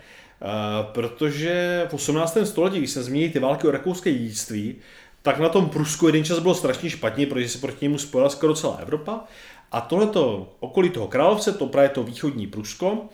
protože 0.92 1.86
v 1.90 1.94
18. 1.94 2.46
století, 2.46 2.78
když 2.78 2.90
se 2.90 3.02
zmíní 3.02 3.30
ty 3.30 3.38
války 3.38 3.66
o 3.66 3.70
rakouské 3.70 4.12
dědictví, 4.12 4.76
tak 5.22 5.38
na 5.38 5.48
tom 5.48 5.68
Prusku 5.68 6.06
jeden 6.06 6.24
čas 6.24 6.38
bylo 6.38 6.54
strašně 6.54 6.90
špatně, 6.90 7.26
protože 7.26 7.48
se 7.48 7.58
proti 7.58 7.78
němu 7.84 7.98
spojila 7.98 8.30
skoro 8.30 8.54
celá 8.54 8.76
Evropa. 8.76 9.24
A 9.72 9.80
tohleto 9.80 10.52
okolí 10.60 10.90
toho 10.90 11.08
královce, 11.08 11.52
to 11.52 11.66
právě 11.66 11.88
to 11.88 12.02
východní 12.02 12.46
Prusko, 12.46 13.08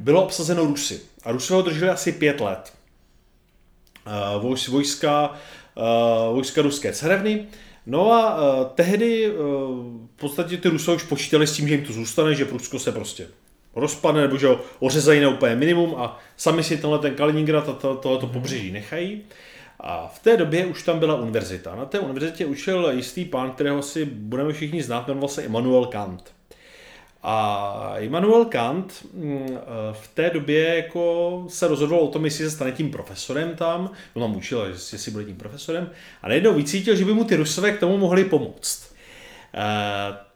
bylo 0.00 0.24
obsazeno 0.24 0.64
Rusy. 0.64 1.00
A 1.24 1.32
Rusy 1.32 1.52
ho 1.52 1.62
drželi 1.62 1.90
asi 1.90 2.12
pět 2.12 2.40
let. 2.40 2.72
Vojska, 4.68 5.34
vojska 6.32 6.62
ruské 6.62 6.92
carevny. 6.92 7.46
No 7.90 8.12
a 8.12 8.38
tehdy 8.74 9.32
v 10.16 10.20
podstatě 10.20 10.56
ty 10.56 10.68
Rusové 10.68 10.96
už 10.96 11.02
počítali 11.02 11.46
s 11.46 11.52
tím, 11.52 11.68
že 11.68 11.74
jim 11.74 11.84
to 11.84 11.92
zůstane, 11.92 12.34
že 12.34 12.44
Prusko 12.44 12.78
se 12.78 12.92
prostě 12.92 13.26
rozpadne, 13.74 14.20
nebo 14.20 14.38
že 14.38 14.46
ho 14.46 14.60
ořezají 14.78 15.20
na 15.20 15.28
úplně 15.28 15.56
minimum 15.56 15.94
a 15.98 16.18
sami 16.36 16.62
si 16.62 16.76
tenhle 16.76 16.98
ten 16.98 17.14
Kaliningrad 17.14 17.68
a 17.68 17.72
to, 17.72 17.94
tohleto 17.94 18.26
pobřeží 18.26 18.72
nechají. 18.72 19.22
A 19.80 20.06
v 20.06 20.18
té 20.18 20.36
době 20.36 20.66
už 20.66 20.82
tam 20.82 20.98
byla 20.98 21.14
univerzita. 21.14 21.74
Na 21.74 21.84
té 21.84 21.98
univerzitě 21.98 22.46
učil 22.46 22.90
jistý 22.94 23.24
pán, 23.24 23.50
kterého 23.50 23.82
si 23.82 24.04
budeme 24.04 24.52
všichni 24.52 24.82
znát, 24.82 25.08
jmenoval 25.08 25.28
se 25.28 25.42
Immanuel 25.42 25.86
Kant. 25.86 26.37
A 27.22 27.94
Immanuel 27.98 28.44
Kant 28.44 29.06
mm, 29.14 29.58
v 29.92 30.08
té 30.14 30.30
době 30.30 30.76
jako 30.76 31.44
se 31.48 31.68
rozhodoval 31.68 32.04
o 32.04 32.08
tom, 32.08 32.24
jestli 32.24 32.44
se 32.44 32.50
stane 32.50 32.72
tím 32.72 32.90
profesorem 32.90 33.56
tam, 33.56 33.90
on 34.14 34.22
tam 34.22 34.36
učil, 34.36 34.64
jestli 34.92 35.12
bude 35.12 35.24
tím 35.24 35.36
profesorem, 35.36 35.90
a 36.22 36.28
najednou 36.28 36.54
vycítil, 36.54 36.96
že 36.96 37.04
by 37.04 37.14
mu 37.14 37.24
ty 37.24 37.36
rusové 37.36 37.72
k 37.72 37.80
tomu 37.80 37.98
mohli 37.98 38.24
pomoct. 38.24 38.94
E, 39.54 39.64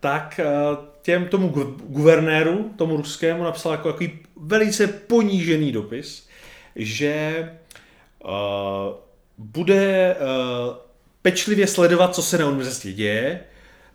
tak 0.01 0.41
e, 0.41 0.47
těm 1.03 1.29
tomu 1.29 1.49
guvernéru, 1.89 2.71
tomu 2.77 2.97
ruskému, 2.97 3.45
napsal 3.45 3.73
jako 3.73 3.93
takový 3.93 4.19
velice 4.37 4.87
ponížený 4.87 5.73
dopis, 5.73 6.29
že 6.77 7.49
bude 9.39 10.17
pečlivě 11.23 11.67
sledovat, 11.67 12.15
co 12.15 12.23
se 12.23 12.39
na 12.39 12.47
univerzitě 12.47 12.93
děje, 12.93 13.41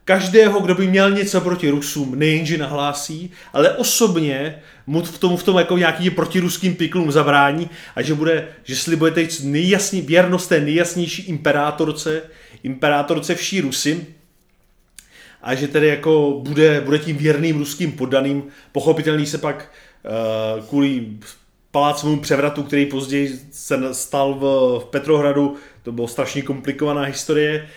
každého, 0.08 0.60
kdo 0.60 0.76
by 0.76 0.88
měl 0.88 1.12
něco 1.12 1.42
proti 1.42 1.70
Rusům, 1.70 2.20
nejenže 2.20 2.58
nahlásí, 2.58 3.32
ale 3.54 3.72
osobně 3.78 4.62
mu 4.88 5.04
v 5.04 5.18
tom, 5.18 5.38
v 5.38 5.44
tom 5.44 5.58
jako 5.58 5.78
nějaký 5.78 6.10
protiruským 6.10 6.76
piklům 6.76 7.12
zabrání 7.12 7.70
a 7.96 8.02
že 8.02 8.14
bude, 8.14 8.48
že 8.64 8.76
slibuje 8.76 9.12
teď 9.12 9.44
nejjasný, 9.44 10.02
věrnost 10.02 10.48
té 10.48 10.60
nejjasnější 10.60 11.22
imperátorce, 11.22 12.22
imperátorce 12.64 13.36
vší 13.36 13.62
Rusy, 13.62 14.06
a 15.42 15.56
že 15.56 15.68
tedy 15.68 15.88
jako 15.88 16.42
bude, 16.44 16.82
bude 16.82 17.00
tím 17.00 17.18
věrným 17.18 17.58
ruským 17.60 17.92
poddaným. 17.92 18.44
Pochopitelný 18.72 19.26
se 19.26 19.38
pak 19.38 19.72
uh, 20.58 20.66
kvůli 20.66 21.06
palácovému 21.72 22.22
převratu, 22.22 22.64
který 22.64 22.86
později 22.86 23.40
se 23.52 23.94
stal 23.94 24.34
v, 24.34 24.42
v 24.84 24.86
Petrohradu, 24.86 25.56
to 25.84 25.92
bylo 25.92 26.08
strašně 26.08 26.42
komplikovaná 26.42 27.02
historie, 27.02 27.68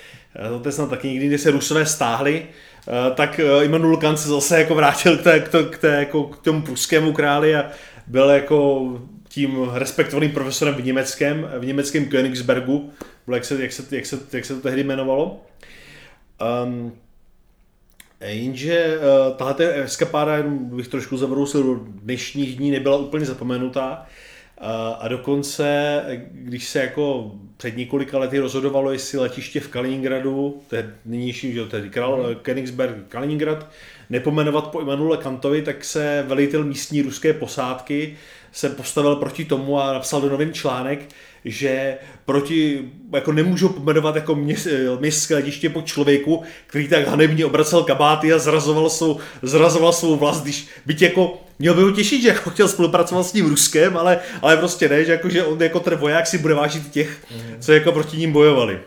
to 0.62 0.68
je 0.68 0.72
snad 0.72 0.90
taky 0.90 1.08
někdy, 1.08 1.26
kdy 1.26 1.38
se 1.38 1.50
Rusové 1.50 1.86
stáhli, 1.86 2.46
uh, 2.86 3.14
tak 3.14 3.40
uh, 3.44 3.64
Immanuel 3.64 3.96
Kant 3.96 4.18
se 4.18 4.28
zase 4.28 4.58
jako 4.58 4.74
vrátil 4.74 5.18
k, 5.18 5.22
té, 5.22 5.40
k, 5.40 5.48
té, 5.48 5.62
k, 5.64 5.78
té, 5.78 5.88
jako 5.88 6.24
k 6.24 6.38
tomu 6.38 6.62
pruskému 6.62 7.12
králi 7.12 7.56
a 7.56 7.70
byl 8.06 8.30
jako 8.30 8.88
tím 9.28 9.70
respektovaným 9.72 10.32
profesorem 10.32 10.74
v 10.74 10.84
německém, 10.84 11.50
v 11.58 11.66
německém 11.66 12.04
Königsbergu, 12.04 12.90
jak 13.34 13.44
se, 13.44 13.62
jak 13.62 13.72
se, 13.72 13.96
jak 13.96 14.06
se, 14.06 14.18
jak 14.32 14.44
se 14.44 14.54
to 14.54 14.60
tehdy 14.60 14.80
jmenovalo. 14.80 15.40
Um, 16.64 16.92
Jenže 18.20 18.98
uh, 18.98 19.36
tahle 19.36 19.82
eskapáda, 19.82 20.36
jenom 20.36 20.76
bych 20.76 20.88
trošku 20.88 21.16
zabrousil 21.16 21.62
do 21.62 21.74
dnešních 21.84 22.56
dní, 22.56 22.70
nebyla 22.70 22.96
úplně 22.96 23.26
zapomenutá. 23.26 23.90
Uh, 24.00 24.06
a 25.00 25.08
dokonce, 25.08 26.02
když 26.32 26.68
se 26.68 26.78
jako 26.78 27.32
před 27.56 27.76
několika 27.76 28.18
lety 28.18 28.38
rozhodovalo, 28.38 28.92
jestli 28.92 29.18
letiště 29.18 29.60
v 29.60 29.68
Kaliningradu, 29.68 30.62
to 30.68 30.76
je 30.76 30.94
nynější, 31.04 31.52
že 31.52 31.66
to 31.66 31.76
je 31.76 31.88
Kral, 31.88 32.22
mhm. 32.22 32.34
Königsberg, 32.34 32.94
Kaliningrad, 33.08 33.66
nepomenovat 34.10 34.70
po 34.70 34.80
Emanuele 34.80 35.16
Kantovi, 35.16 35.62
tak 35.62 35.84
se 35.84 36.24
velitel 36.26 36.64
místní 36.64 37.02
ruské 37.02 37.32
posádky 37.32 38.16
se 38.52 38.68
postavil 38.68 39.16
proti 39.16 39.44
tomu 39.44 39.80
a 39.80 39.92
napsal 39.92 40.20
do 40.20 40.30
novin 40.30 40.52
článek, 40.52 41.08
že 41.44 41.98
proti, 42.24 42.90
jako 43.12 43.32
nemůžu 43.32 43.68
pomenovat 43.68 44.16
jako 44.16 44.34
městské 45.00 45.34
letiště 45.34 45.70
po 45.70 45.82
člověku, 45.82 46.42
který 46.66 46.88
tak 46.88 47.06
hanebně 47.06 47.46
obracel 47.46 47.82
kabáty 47.82 48.32
a 48.32 48.38
zrazoval 48.38 48.90
svou, 48.90 49.20
zrazoval 49.42 49.92
svou 49.92 50.16
vlast, 50.16 50.42
když 50.42 50.68
byť 50.86 51.02
jako 51.02 51.40
Měl 51.60 51.74
by 51.74 51.82
ho 51.82 51.90
těšit, 51.90 52.22
že 52.22 52.28
jako 52.28 52.50
chtěl 52.50 52.68
spolupracovat 52.68 53.22
s 53.22 53.32
tím 53.32 53.46
Ruskem, 53.46 53.96
ale, 53.96 54.20
ale 54.42 54.56
prostě 54.56 54.88
ne, 54.88 55.04
že, 55.04 55.12
jako, 55.12 55.28
že 55.28 55.44
on 55.44 55.62
jako 55.62 55.80
ten 55.80 55.98
voják 55.98 56.26
si 56.26 56.38
bude 56.38 56.54
vážit 56.54 56.90
těch, 56.90 57.26
mm. 57.30 57.60
co 57.60 57.72
jako 57.72 57.92
proti 57.92 58.16
ním 58.16 58.32
bojovali. 58.32 58.80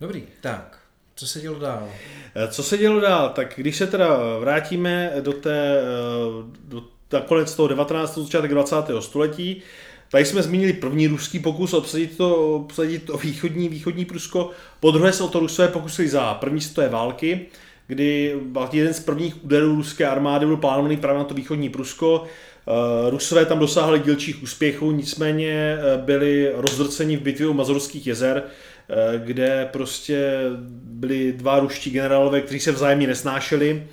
Dobrý, 0.00 0.24
tak, 0.40 0.78
co 1.14 1.26
se 1.26 1.40
dělo 1.40 1.58
dál? 1.58 1.88
Eh, 2.34 2.48
co 2.48 2.62
se 2.62 2.78
dělo 2.78 3.00
dál? 3.00 3.28
Tak 3.28 3.52
když 3.56 3.76
se 3.76 3.86
teda 3.86 4.38
vrátíme 4.38 5.12
do 5.20 5.32
té, 5.32 5.78
eh, 5.78 6.58
do, 6.64 6.84
do 7.10 7.20
konec 7.20 7.54
toho 7.54 7.68
19. 7.68 8.18
začátek 8.18 8.50
20. 8.50 8.76
století, 9.00 9.62
Tady 10.10 10.24
jsme 10.24 10.42
zmínili 10.42 10.72
první 10.72 11.06
ruský 11.06 11.38
pokus 11.38 11.74
obsadit 11.74 12.16
to, 12.16 12.56
obsadit 12.56 13.04
to 13.04 13.16
východní, 13.16 13.68
východní 13.68 14.04
Prusko. 14.04 14.50
Po 14.80 14.90
druhé 14.90 15.12
se 15.12 15.24
o 15.24 15.28
to 15.28 15.40
Rusové 15.40 15.68
pokusili 15.68 16.08
za 16.08 16.34
první 16.34 16.60
světové 16.60 16.88
války, 16.88 17.46
kdy 17.86 18.36
jeden 18.72 18.94
z 18.94 19.00
prvních 19.00 19.44
úderů 19.44 19.74
ruské 19.74 20.06
armády 20.06 20.46
byl 20.46 20.56
plánovaný 20.56 20.96
právě 20.96 21.18
na 21.18 21.24
to 21.24 21.34
východní 21.34 21.68
Prusko. 21.68 22.24
Eh, 22.24 23.10
Rusové 23.10 23.46
tam 23.46 23.58
dosáhli 23.58 23.98
dílčích 23.98 24.42
úspěchů, 24.42 24.90
nicméně 24.90 25.78
eh, 25.78 25.98
byli 25.98 26.52
rozdrceni 26.54 27.16
v 27.16 27.22
bitvě 27.22 27.48
u 27.48 27.52
Mazurských 27.52 28.06
jezer, 28.06 28.42
eh, 28.42 29.18
kde 29.24 29.68
prostě 29.72 30.40
byli 30.82 31.32
dva 31.32 31.58
ruští 31.60 31.90
generálové, 31.90 32.40
kteří 32.40 32.60
se 32.60 32.72
vzájemně 32.72 33.06
nesnášeli 33.06 33.86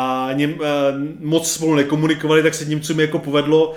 a 0.00 0.32
něm, 0.32 0.50
uh, 0.52 0.58
moc 1.20 1.52
spolu 1.52 1.74
nekomunikovali, 1.74 2.42
tak 2.42 2.54
se 2.54 2.64
Němcům 2.64 3.00
jako 3.00 3.18
povedlo 3.18 3.70
uh, 3.70 3.76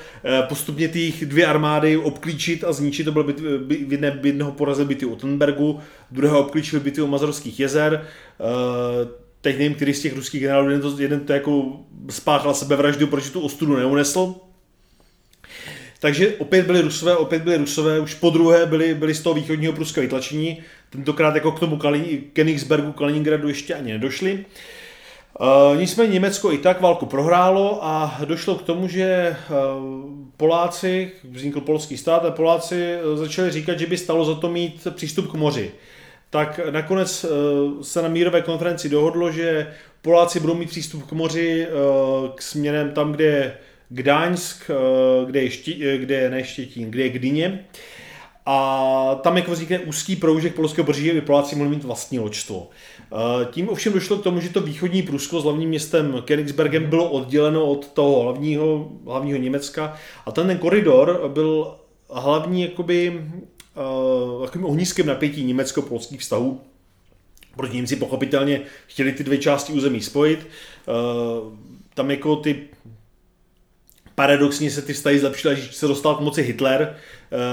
postupně 0.49 0.87
ty 0.87 1.13
dvě 1.21 1.45
armády 1.45 1.97
obklíčit 1.97 2.63
a 2.63 2.73
zničit. 2.73 3.05
To 3.05 3.11
bylo 3.11 3.23
byt, 3.23 3.39
by, 3.39 3.85
jedné, 3.89 4.19
jednoho 4.23 4.51
porazil 4.51 4.85
byty 4.85 5.05
u 5.05 5.13
Ottenbergu, 5.13 5.79
druhého 6.11 6.39
obklíčili 6.39 6.83
byty 6.83 7.01
u 7.01 7.07
Mazorských 7.07 7.59
jezer. 7.59 8.05
Uh, 8.39 9.11
teď 9.41 9.57
nevím, 9.57 9.75
který 9.75 9.93
z 9.93 10.01
těch 10.01 10.15
ruských 10.15 10.41
generálů, 10.41 10.69
jeden 10.69 10.81
to, 10.81 11.01
jeden 11.01 11.19
to 11.19 11.33
jako 11.33 11.79
spáchal 12.09 12.53
sebevraždu, 12.53 13.07
protože 13.07 13.31
tu 13.31 13.41
ostudu 13.41 13.75
neunesl. 13.75 14.35
Takže 15.99 16.35
opět 16.37 16.65
byli 16.65 16.81
Rusové, 16.81 17.15
opět 17.15 17.41
byli 17.41 17.57
Rusové, 17.57 17.99
už 17.99 18.13
po 18.13 18.29
druhé 18.29 18.65
byli, 18.65 18.95
byli 18.95 19.13
z 19.13 19.21
toho 19.21 19.33
východního 19.33 19.73
Pruska 19.73 20.01
vytlačení, 20.01 20.57
tentokrát 20.89 21.35
jako 21.35 21.51
k 21.51 21.59
tomu 21.59 21.77
Kalin, 21.77 22.03
Königsbergu, 22.33 22.91
Kaliningradu 22.91 23.47
ještě 23.47 23.73
ani 23.73 23.91
nedošli. 23.91 24.33
Uh, 24.33 24.45
nicméně 25.75 26.13
Německo 26.13 26.51
i 26.51 26.57
tak 26.57 26.81
válku 26.81 27.05
prohrálo 27.05 27.79
a 27.85 28.21
došlo 28.25 28.55
k 28.55 28.61
tomu, 28.61 28.87
že 28.87 29.35
uh, 29.49 29.55
Poláci, 30.37 31.11
vznikl 31.31 31.61
polský 31.61 31.97
stát 31.97 32.25
a 32.25 32.31
Poláci 32.31 32.95
uh, 32.95 33.17
začali 33.17 33.51
říkat, 33.51 33.79
že 33.79 33.87
by 33.87 33.97
stalo 33.97 34.25
za 34.25 34.35
to 34.35 34.49
mít 34.49 34.87
přístup 34.95 35.31
k 35.31 35.33
moři. 35.33 35.71
Tak 36.29 36.59
nakonec 36.71 37.25
se 37.81 38.01
na 38.01 38.07
mírové 38.07 38.41
konferenci 38.41 38.89
dohodlo, 38.89 39.31
že 39.31 39.67
Poláci 40.01 40.39
budou 40.39 40.55
mít 40.55 40.69
přístup 40.69 41.05
k 41.07 41.11
moři 41.11 41.67
k 42.35 42.41
směrem 42.41 42.91
tam, 42.91 43.11
kde 43.11 43.25
je 43.25 43.57
Gdaňsk, 43.89 44.71
kde 45.25 45.41
je, 45.41 45.49
Ští, 45.49 45.83
kde 45.97 46.15
je 46.15 46.29
ne 46.29 46.43
Štětín, 46.43 46.91
kde 46.91 47.03
je 47.03 47.09
Gdyně. 47.09 47.65
A 48.45 49.19
tam 49.23 49.37
jako 49.37 49.51
vznikne 49.51 49.79
úzký 49.79 50.15
proužek 50.15 50.55
polského 50.55 50.85
břeží, 50.85 51.11
aby 51.11 51.21
Poláci 51.21 51.55
mohli 51.55 51.75
mít 51.75 51.83
vlastní 51.83 52.19
loďstvo. 52.19 52.69
Eh, 53.13 53.45
tím 53.51 53.69
ovšem 53.69 53.93
došlo 53.93 54.17
k 54.17 54.23
tomu, 54.23 54.39
že 54.39 54.49
to 54.49 54.61
východní 54.61 55.01
Prusko 55.03 55.41
s 55.41 55.43
hlavním 55.43 55.69
městem 55.69 56.13
Königsbergem 56.25 56.89
bylo 56.89 57.09
odděleno 57.09 57.65
od 57.65 57.87
toho 57.87 58.23
hlavního, 58.23 58.91
hlavního 59.05 59.37
Německa 59.39 59.93
a 60.25 60.31
ten, 60.31 60.47
ten 60.47 60.57
koridor 60.57 61.29
byl 61.33 61.75
hlavní 62.09 62.61
jakoby 62.61 63.21
uh, 64.39 64.45
takovým 64.45 64.65
ohniskem 64.65 65.05
napětí 65.05 65.43
německo-polských 65.43 66.19
vztahů. 66.19 66.61
Proti 67.55 67.75
Němci 67.75 67.95
pochopitelně 67.95 68.61
chtěli 68.87 69.11
ty 69.11 69.23
dvě 69.23 69.37
části 69.37 69.73
území 69.73 70.01
spojit. 70.01 70.47
Uh, 70.87 71.53
tam 71.93 72.11
jako 72.11 72.35
ty 72.35 72.67
paradoxně 74.15 74.71
se 74.71 74.81
ty 74.81 74.93
vztahy 74.93 75.19
zlepšily, 75.19 75.55
že 75.55 75.71
se 75.71 75.87
dostal 75.87 76.15
k 76.15 76.19
moci 76.19 76.41
Hitler, 76.41 76.95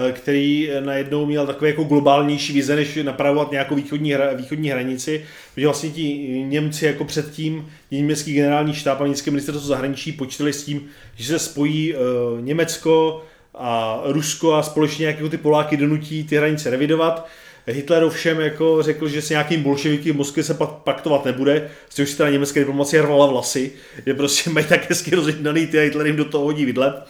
eh, 0.08 0.12
který 0.12 0.70
najednou 0.80 1.26
měl 1.26 1.46
takový 1.46 1.70
jako 1.70 1.84
globálnější 1.84 2.52
vize, 2.52 2.76
než 2.76 2.98
napravovat 3.02 3.50
nějakou 3.50 3.74
východní, 3.74 4.14
východní 4.34 4.70
hranici, 4.70 5.24
protože 5.54 5.66
vlastně 5.66 5.90
ti 5.90 6.02
Němci 6.48 6.86
jako 6.86 7.04
předtím, 7.04 7.70
německý 7.90 8.34
generální 8.34 8.74
štáb 8.74 9.00
a 9.00 9.04
německé 9.04 9.30
ministerstvo 9.30 9.66
zahraničí 9.66 10.12
počítali 10.12 10.52
s 10.52 10.64
tím, 10.64 10.88
že 11.16 11.26
se 11.26 11.38
spojí 11.38 11.94
eh, 11.94 11.98
Německo 12.40 13.24
a 13.54 14.00
Rusko 14.04 14.54
a 14.54 14.62
společně 14.62 15.06
jak 15.06 15.16
jako 15.16 15.28
ty 15.28 15.36
Poláky 15.36 15.76
donutí 15.76 16.24
ty 16.24 16.36
hranice 16.36 16.70
revidovat. 16.70 17.28
Hitler 17.72 18.04
ovšem 18.04 18.40
jako 18.40 18.82
řekl, 18.82 19.08
že 19.08 19.22
s 19.22 19.30
nějakým 19.30 19.62
bolševiky 19.62 20.12
v 20.12 20.16
Moskvě 20.16 20.44
se 20.44 20.54
paktovat 20.84 21.24
nebude, 21.24 21.70
z 21.88 21.94
čehož 21.94 22.10
si 22.10 22.16
teda 22.16 22.30
německé 22.30 22.60
diplomacie 22.60 23.02
rvala 23.02 23.26
vlasy, 23.26 23.72
že 24.06 24.14
prostě 24.14 24.50
mají 24.50 24.66
tak 24.66 24.90
hezky 24.90 25.14
rozjednaný 25.14 25.66
ty 25.66 25.78
a 25.78 25.82
Hitler 25.82 26.06
jim 26.06 26.16
do 26.16 26.24
toho 26.24 26.44
hodí 26.44 26.64
vidle. 26.64 27.02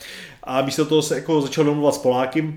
A 0.43 0.63
místo 0.63 0.85
toho 0.85 1.03
se 1.03 1.15
jako 1.15 1.41
začal 1.41 1.65
domluvat 1.65 1.95
s 1.95 1.99
Poláky. 1.99 2.55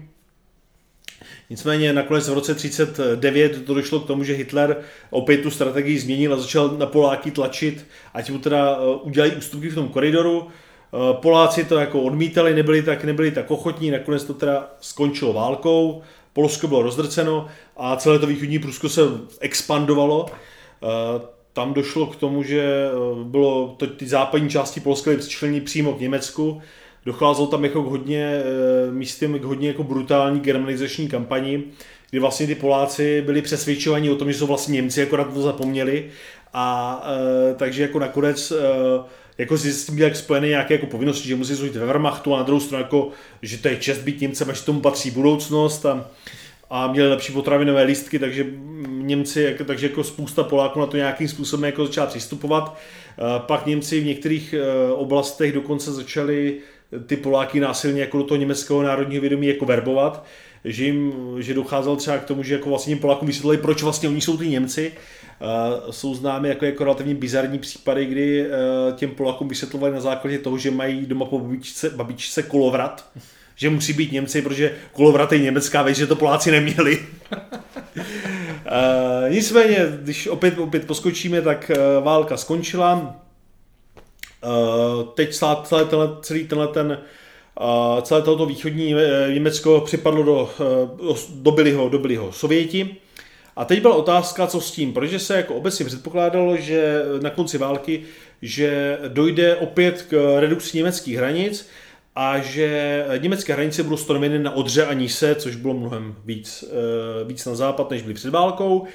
Nicméně 1.49 1.93
nakonec 1.93 2.29
v 2.29 2.33
roce 2.33 2.53
1939 2.53 3.65
to 3.65 3.73
došlo 3.73 3.99
k 3.99 4.07
tomu, 4.07 4.23
že 4.23 4.33
Hitler 4.33 4.77
opět 5.09 5.37
tu 5.37 5.51
strategii 5.51 5.99
změnil 5.99 6.33
a 6.33 6.37
začal 6.37 6.77
na 6.77 6.85
Poláky 6.85 7.31
tlačit, 7.31 7.85
ať 8.13 8.29
mu 8.29 8.39
teda 8.39 8.77
eh, 8.77 8.95
udělají 9.01 9.31
ústupky 9.31 9.69
v 9.69 9.75
tom 9.75 9.87
koridoru. 9.87 10.47
Eh, 10.47 11.13
Poláci 11.13 11.63
to 11.63 11.79
jako 11.79 12.01
odmítali, 12.01 12.55
nebyli 12.55 12.81
tak, 12.81 13.03
nebyli 13.03 13.31
tak 13.31 13.51
ochotní, 13.51 13.91
nakonec 13.91 14.23
to 14.23 14.33
teda 14.33 14.69
skončilo 14.81 15.33
válkou, 15.33 16.01
Polsko 16.33 16.67
bylo 16.67 16.81
rozdrceno 16.81 17.47
a 17.77 17.95
celé 17.95 18.19
to 18.19 18.27
východní 18.27 18.59
Prusko 18.59 18.89
se 18.89 19.01
expandovalo. 19.39 20.25
Eh, 20.29 21.21
tam 21.53 21.73
došlo 21.73 22.07
k 22.07 22.15
tomu, 22.15 22.43
že 22.43 22.61
eh, 22.61 23.23
bylo 23.23 23.75
to, 23.77 23.87
ty 23.87 24.07
západní 24.07 24.49
části 24.49 24.79
Polska 24.79 25.11
byly 25.11 25.21
přičlení 25.21 25.61
přímo 25.61 25.93
k 25.93 25.99
Německu. 25.99 26.61
Docházelo 27.05 27.47
tam 27.47 27.63
jako 27.63 27.83
k 27.83 27.87
hodně 27.87 28.25
eh, 28.25 28.91
místem 28.91 29.39
k 29.39 29.43
hodně 29.43 29.67
jako 29.67 29.83
brutální 29.83 30.39
germanizační 30.39 31.07
kampani, 31.07 31.63
kdy 32.09 32.19
vlastně 32.19 32.47
ty 32.47 32.55
Poláci 32.55 33.21
byli 33.21 33.41
přesvědčovaní 33.41 34.09
o 34.09 34.15
tom, 34.15 34.31
že 34.31 34.37
jsou 34.37 34.47
vlastně 34.47 34.73
Němci, 34.73 35.03
akorát 35.03 35.33
to 35.33 35.41
zapomněli. 35.41 36.09
A 36.53 37.03
takže 37.57 37.81
jako 37.81 37.99
nakonec 37.99 38.53
e, 39.41 39.43
jako 39.43 39.57
s 39.57 39.85
tím 39.85 39.97
jak 39.97 40.15
spojené 40.15 40.47
nějaké 40.47 40.73
jako 40.73 40.85
povinnosti, 40.85 41.27
že 41.27 41.35
musí 41.35 41.53
zůstat 41.53 41.79
ve 41.79 41.85
Wehrmachtu 41.85 42.35
a 42.35 42.37
na 42.37 42.43
druhou 42.43 42.59
stranu 42.59 42.83
jako, 42.83 43.09
že 43.41 43.57
to 43.57 43.67
je 43.67 43.77
čest 43.77 43.97
být 43.97 44.21
Němcem 44.21 44.49
a 44.49 44.53
že 44.53 44.63
tomu 44.63 44.81
patří 44.81 45.11
budoucnost 45.11 45.85
a, 45.85 46.09
a 46.69 46.91
měli 46.91 47.09
lepší 47.09 47.33
potravinové 47.33 47.83
lístky, 47.83 48.19
takže 48.19 48.45
Němci, 48.87 49.41
jako, 49.41 49.63
takže 49.63 49.87
jako 49.87 50.03
spousta 50.03 50.43
Poláků 50.43 50.79
na 50.79 50.85
to 50.85 50.97
nějakým 50.97 51.27
způsobem 51.27 51.63
jako 51.63 51.85
začala 51.85 52.07
přistupovat. 52.07 52.77
Pak 53.37 53.65
Němci 53.65 53.99
v 53.99 54.05
některých 54.05 54.53
e, 54.53 54.91
oblastech 54.91 55.51
dokonce 55.51 55.91
začali 55.91 56.57
ty 57.05 57.17
Poláky 57.17 57.59
násilně 57.59 58.01
jako 58.01 58.17
do 58.17 58.23
toho 58.23 58.37
německého 58.37 58.83
národního 58.83 59.21
vědomí 59.21 59.47
jako 59.47 59.65
verbovat, 59.65 60.25
že 60.65 60.85
jim, 60.85 61.13
že 61.39 61.53
docházelo 61.53 61.95
třeba 61.95 62.17
k 62.17 62.25
tomu, 62.25 62.43
že 62.43 62.53
jako 62.53 62.69
vlastně 62.69 62.95
Polákům 62.95 63.27
vysvětlili, 63.27 63.57
proč 63.57 63.83
vlastně 63.83 64.09
oni 64.09 64.21
jsou 64.21 64.37
ty 64.37 64.47
Němci 64.47 64.91
Uh, 65.41 65.91
jsou 65.91 66.15
známy 66.15 66.49
jako, 66.49 66.65
jako 66.65 66.83
relativně 66.83 67.15
bizarní 67.15 67.59
případy, 67.59 68.05
kdy 68.05 68.45
uh, 68.45 68.95
těm 68.95 69.11
Polákům 69.11 69.47
vysvětlovali 69.47 69.93
na 69.93 70.01
základě 70.01 70.39
toho, 70.39 70.57
že 70.57 70.71
mají 70.71 71.05
doma 71.05 71.25
po 71.25 71.39
babičce, 71.39 71.89
babičce 71.89 72.43
kolovrat, 72.43 73.05
že 73.55 73.69
musí 73.69 73.93
být 73.93 74.11
Němci, 74.11 74.41
protože 74.41 74.75
kolovrat 74.93 75.31
je 75.31 75.39
německá 75.39 75.81
věc, 75.81 75.97
že 75.97 76.07
to 76.07 76.15
Poláci 76.15 76.51
neměli. 76.51 76.99
uh, 77.95 79.29
nicméně, 79.29 79.77
když 80.01 80.27
opět, 80.27 80.57
opět 80.57 80.87
poskočíme, 80.87 81.41
tak 81.41 81.71
uh, 81.75 82.03
válka 82.03 82.37
skončila. 82.37 83.15
Uh, 84.45 85.03
teď 85.15 85.35
celý 85.63 85.85
tenhle, 85.89 86.09
celý 86.21 86.47
tenhle 86.47 86.67
ten 86.67 86.87
uh, 86.87 86.97
celé 88.01 88.21
toto 88.21 88.45
východní 88.45 88.95
Německo 89.33 89.81
připadlo 89.81 90.23
do, 90.23 90.49
uh, 90.99 91.17
do, 91.29 91.51
Biliho, 91.51 91.89
do 91.89 91.99
Biliho 91.99 92.31
Sověti. 92.31 92.95
A 93.55 93.65
teď 93.65 93.81
byla 93.81 93.95
otázka, 93.95 94.47
co 94.47 94.61
s 94.61 94.71
tím, 94.71 94.93
protože 94.93 95.19
se 95.19 95.35
jako 95.35 95.55
obecně 95.55 95.85
předpokládalo, 95.85 96.57
že 96.57 97.01
na 97.21 97.29
konci 97.29 97.57
války, 97.57 98.03
že 98.41 98.97
dojde 99.07 99.55
opět 99.55 100.01
k 100.09 100.39
redukci 100.39 100.77
německých 100.77 101.17
hranic 101.17 101.69
a 102.15 102.39
že 102.39 103.05
německé 103.17 103.53
hranice 103.53 103.83
budou 103.83 103.97
stanoveny 103.97 104.39
na 104.39 104.51
Odře 104.51 104.85
a 104.85 104.93
Nise, 104.93 105.35
což 105.35 105.55
bylo 105.55 105.73
mnohem 105.73 106.15
víc, 106.25 106.63
eh, 106.67 107.23
víc 107.23 107.45
na 107.45 107.55
západ, 107.55 107.89
než 107.89 108.01
byly 108.01 108.13
před 108.13 108.29
válkou. 108.29 108.87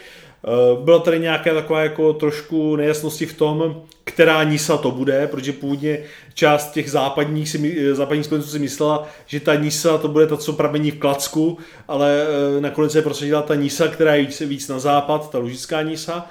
Eh, 0.45 0.85
byla 0.85 0.99
tady 0.99 1.19
nějaká 1.21 1.55
taková 1.55 1.83
jako 1.83 2.13
trošku 2.13 2.77
nejasnosti 2.77 3.27
v 3.27 3.35
tom, 3.35 3.83
která 4.05 4.45
Nisa 4.45 4.77
to 4.77 4.91
bude, 4.91 5.27
protože 5.27 5.53
původně 5.53 5.99
část 6.35 6.73
těch 6.73 6.91
západních, 6.91 7.49
si, 7.49 7.77
eh, 7.91 7.95
západních 7.95 8.27
spojenců 8.27 8.49
si 8.49 8.59
myslela, 8.59 9.09
že 9.27 9.41
ta 9.41 9.55
Nisa 9.55 9.99
to 9.99 10.09
bude 10.09 10.27
ta, 10.27 10.37
co 10.37 10.53
pramení 10.53 10.91
v 10.91 10.99
Klacku, 10.99 11.59
ale 11.89 12.27
eh, 12.57 12.61
nakonec 12.61 12.93
se 12.93 13.03
prosadila 13.03 13.43
ta 13.43 13.55
Nisa, 13.55 13.89
která 13.89 14.15
je 14.15 14.23
víc, 14.23 14.41
víc 14.41 14.69
na 14.69 14.79
západ, 14.79 15.31
ta 15.31 15.39
lužická 15.39 15.83
Nisa. 15.83 16.27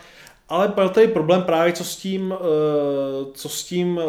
Ale 0.49 0.67
byl 0.67 0.89
tady 0.89 1.07
problém 1.07 1.43
právě 1.43 1.73
co 1.73 1.83
s 1.83 1.95
tím, 1.95 2.33
co 3.33 3.49
s 3.49 3.63
tím 3.63 3.99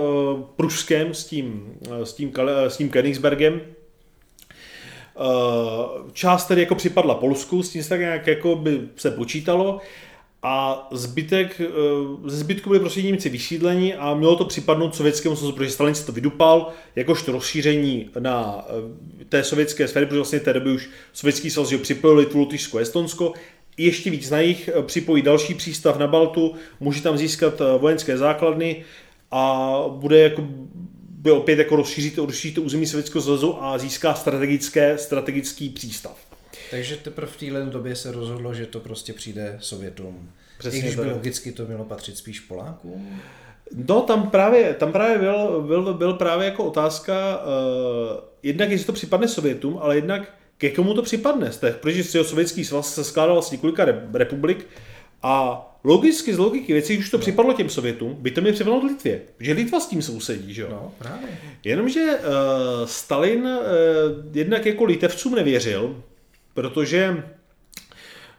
Pruskem, 0.56 1.14
s 1.14 1.24
tím, 1.24 1.72
s 2.04 2.12
tím, 2.12 2.32
s 2.68 2.76
tím 2.76 2.90
Königsbergem, 2.90 3.60
část 6.12 6.46
tedy 6.46 6.60
jako 6.60 6.74
připadla 6.74 7.14
Polsku, 7.14 7.62
s 7.62 7.70
tím 7.70 7.82
se 7.82 7.88
tak 7.88 8.00
nějak 8.00 8.26
jako 8.26 8.56
by 8.56 8.80
se 8.96 9.10
počítalo. 9.10 9.80
A 10.42 10.88
zbytek, 10.92 11.60
eh, 11.60 11.66
ze 12.30 12.36
zbytku 12.36 12.68
byli 12.68 12.80
prostě 12.80 13.02
Němci 13.02 13.28
vysídleni 13.28 13.94
a 13.94 14.14
mělo 14.14 14.36
to 14.36 14.44
připadnout 14.44 14.94
sovětskému 14.94 15.36
svazu, 15.36 15.52
protože 15.52 15.70
Stalin 15.70 15.94
si 15.94 16.06
to 16.06 16.12
vydupal 16.12 16.72
jakožto 16.96 17.32
rozšíření 17.32 18.10
na 18.18 18.64
eh, 18.68 19.24
té 19.28 19.44
sovětské 19.44 19.88
sféry, 19.88 20.06
protože 20.06 20.18
vlastně 20.18 20.40
té 20.40 20.52
doby 20.52 20.70
už 20.70 20.90
sovětský 21.12 21.50
svaz 21.50 21.74
připojil 21.82 22.16
Litvu, 22.16 22.40
Lotyšsko, 22.40 22.78
Estonsko, 22.78 23.32
ještě 23.76 24.10
víc 24.10 24.30
na 24.30 24.40
jich, 24.40 24.70
připojí 24.82 25.22
další 25.22 25.54
přístav 25.54 25.98
na 25.98 26.06
Baltu, 26.06 26.54
může 26.80 27.02
tam 27.02 27.18
získat 27.18 27.62
vojenské 27.78 28.18
základny 28.18 28.84
a 29.30 29.72
bude 29.88 30.18
jako 30.18 30.48
by 31.26 31.32
opět 31.32 31.58
jako 31.58 31.76
rozšíří, 31.76 32.12
rozšíří 32.16 32.54
to 32.54 32.62
území 32.62 32.86
Sovětského 32.86 33.22
svazu 33.22 33.62
a 33.64 33.78
získá 33.78 34.14
strategické, 34.14 34.98
strategický 34.98 35.68
přístav. 35.68 36.16
Takže 36.70 36.96
teprve 36.96 37.32
v 37.32 37.36
téhle 37.36 37.64
době 37.64 37.96
se 37.96 38.12
rozhodlo, 38.12 38.54
že 38.54 38.66
to 38.66 38.80
prostě 38.80 39.12
přijde 39.12 39.58
Sovětům. 39.60 40.30
Přesně 40.58 40.78
I 40.78 40.82
když 40.82 40.96
by 40.96 41.10
logicky 41.10 41.52
to 41.52 41.66
mělo 41.66 41.84
patřit 41.84 42.18
spíš 42.18 42.40
Polákům? 42.40 43.20
No, 43.88 44.00
tam 44.00 44.30
právě, 44.30 44.74
tam 44.74 44.92
právě 44.92 45.18
byl, 45.18 45.62
byl, 45.62 45.94
byl 45.94 46.14
právě 46.14 46.44
jako 46.44 46.64
otázka, 46.64 47.38
uh, 47.38 48.20
jednak 48.42 48.70
jestli 48.70 48.86
to 48.86 48.92
připadne 48.92 49.28
Sovětům, 49.28 49.78
ale 49.82 49.96
jednak 49.96 50.34
ke 50.58 50.70
komu 50.70 50.94
to 50.94 51.02
připadne. 51.02 51.50
Protože 51.80 52.24
sovětský 52.24 52.64
svaz 52.64 52.94
se 52.94 53.04
skládal 53.04 53.42
z 53.42 53.50
několika 53.50 53.86
republik 54.12 54.66
a 55.22 55.62
logicky 55.84 56.34
z 56.34 56.38
logiky 56.38 56.72
věcí, 56.72 56.96
když 56.96 57.10
to 57.10 57.16
no. 57.16 57.20
připadlo 57.20 57.52
těm 57.52 57.68
Sovětům, 57.68 58.16
by 58.20 58.30
to 58.30 58.40
měl 58.40 58.52
připadnout 58.52 58.84
Litvě. 58.84 59.20
Že 59.40 59.52
Litva 59.52 59.80
s 59.80 59.86
tím 59.86 60.02
sousedí, 60.02 60.54
že 60.54 60.62
jo? 60.62 60.68
No, 60.70 60.92
právě. 60.98 61.28
Jenomže 61.64 62.00
uh, 62.00 62.86
Stalin 62.86 63.42
uh, 63.42 63.56
jednak 64.32 64.66
jako 64.66 64.84
Litevcům 64.84 65.34
nevěřil, 65.34 66.02
protože 66.54 67.24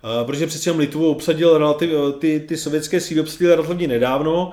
uh, 0.03 0.27
protože 0.27 0.47
přece 0.47 0.71
Litvu 0.71 1.11
obsadil 1.11 1.57
relativ, 1.57 1.89
ty, 2.19 2.39
ty 2.39 2.57
sovětské 2.57 3.01
síly 3.01 3.21
obsadil 3.21 3.55
relativně 3.55 3.87
nedávno. 3.87 4.51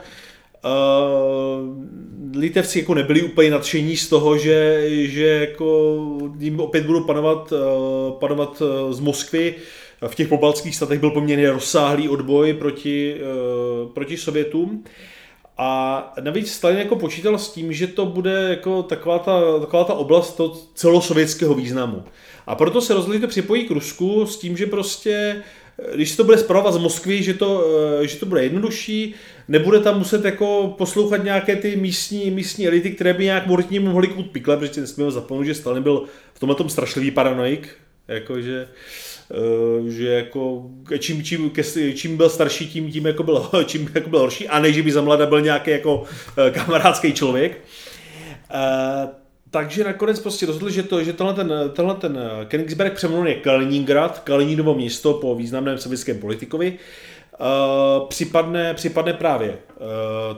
Uh, 0.64 2.40
Litevci 2.40 2.78
jako 2.78 2.94
nebyli 2.94 3.22
úplně 3.22 3.50
nadšení 3.50 3.96
z 3.96 4.08
toho, 4.08 4.38
že, 4.38 4.84
že 4.88 5.26
jako 5.26 5.98
jim 6.38 6.60
opět 6.60 6.86
budou 6.86 7.04
panovat, 7.04 7.52
uh, 7.52 8.18
panovat 8.18 8.62
uh, 8.62 8.92
z 8.92 9.00
Moskvy. 9.00 9.54
Uh, 9.56 9.62
v 10.08 10.14
těch 10.14 10.28
pobaltských 10.28 10.76
statech 10.76 11.00
byl 11.00 11.10
poměrně 11.10 11.50
rozsáhlý 11.50 12.08
odboj 12.08 12.52
proti, 12.52 13.14
uh, 13.14 13.92
proti 13.92 14.16
Sovětům. 14.16 14.84
A 15.58 16.12
navíc 16.20 16.52
Stalin 16.52 16.78
jako 16.78 16.96
počítal 16.96 17.38
s 17.38 17.52
tím, 17.52 17.72
že 17.72 17.86
to 17.86 18.06
bude 18.06 18.46
jako 18.50 18.82
taková 18.82 19.18
ta, 19.18 19.40
taková 19.60 19.84
ta 19.84 19.94
oblast 19.94 20.32
to 20.32 20.56
celosovětského 20.74 21.54
významu. 21.54 22.02
A 22.46 22.54
proto 22.54 22.80
se 22.80 22.94
rozhodli 22.94 23.20
to 23.20 23.26
připojí 23.26 23.64
k 23.64 23.70
Rusku 23.70 24.26
s 24.26 24.38
tím, 24.38 24.56
že 24.56 24.66
prostě 24.66 25.42
když 25.94 26.10
se 26.10 26.16
to 26.16 26.24
bude 26.24 26.38
zpravovat 26.38 26.74
z 26.74 26.78
Moskvy, 26.78 27.22
že 27.22 27.34
to, 27.34 27.64
eh, 28.02 28.06
že 28.06 28.16
to 28.16 28.26
bude 28.26 28.42
jednodušší, 28.42 29.14
nebude 29.48 29.80
tam 29.80 29.98
muset 29.98 30.24
jako 30.24 30.74
poslouchat 30.78 31.24
nějaké 31.24 31.56
ty 31.56 31.76
místní, 31.76 32.30
místní 32.30 32.66
elity, 32.66 32.90
které 32.90 33.14
by 33.14 33.24
nějak 33.24 33.46
mortně 33.46 33.80
mohly 33.80 34.08
kut 34.08 34.26
pikle, 34.30 34.56
protože 34.56 34.80
nesmíme 34.80 35.10
zapomenout, 35.10 35.44
že 35.44 35.54
Stalin 35.54 35.82
byl 35.82 36.04
v 36.34 36.38
tomhle 36.40 36.56
tom 36.56 36.68
strašlivý 36.68 37.10
paranoik, 37.10 37.68
jakože 38.08 38.68
Eh, 39.30 39.90
že 39.90 40.08
jako 40.08 40.70
čím, 40.98 41.24
čím, 41.24 41.52
čím 41.94 42.16
byl 42.16 42.30
starší, 42.30 42.68
tím, 42.68 42.92
tím 42.92 43.06
jako 43.06 43.22
byl, 43.22 43.50
čím 43.66 43.90
jako 43.94 44.10
byl 44.10 44.18
horší, 44.18 44.48
a 44.48 44.58
ne, 44.58 44.72
že 44.72 44.82
by 44.82 44.92
za 44.92 45.00
mladá 45.00 45.26
byl 45.26 45.40
nějaký 45.40 45.70
jako 45.70 46.04
eh, 46.38 46.50
kamarádský 46.50 47.12
člověk. 47.12 47.60
Uh, 48.54 49.10
takže 49.50 49.84
nakonec 49.84 50.20
prostě 50.20 50.46
rozhodli, 50.46 50.72
že, 50.72 50.82
to, 50.82 51.04
že 51.04 51.12
tenhle 51.12 51.34
ten, 51.34 51.52
tenhle 51.72 51.94
ten 51.94 52.18
Königsberg 52.48 52.90
přeměnuje 52.90 53.34
Kaliningrad, 53.34 54.18
Kalininovo 54.18 54.74
město 54.74 55.14
po 55.14 55.34
významném 55.34 55.78
sovětském 55.78 56.18
politikovi, 56.18 56.78
připadne, 58.08 58.74
připadne 58.74 59.12
právě 59.12 59.58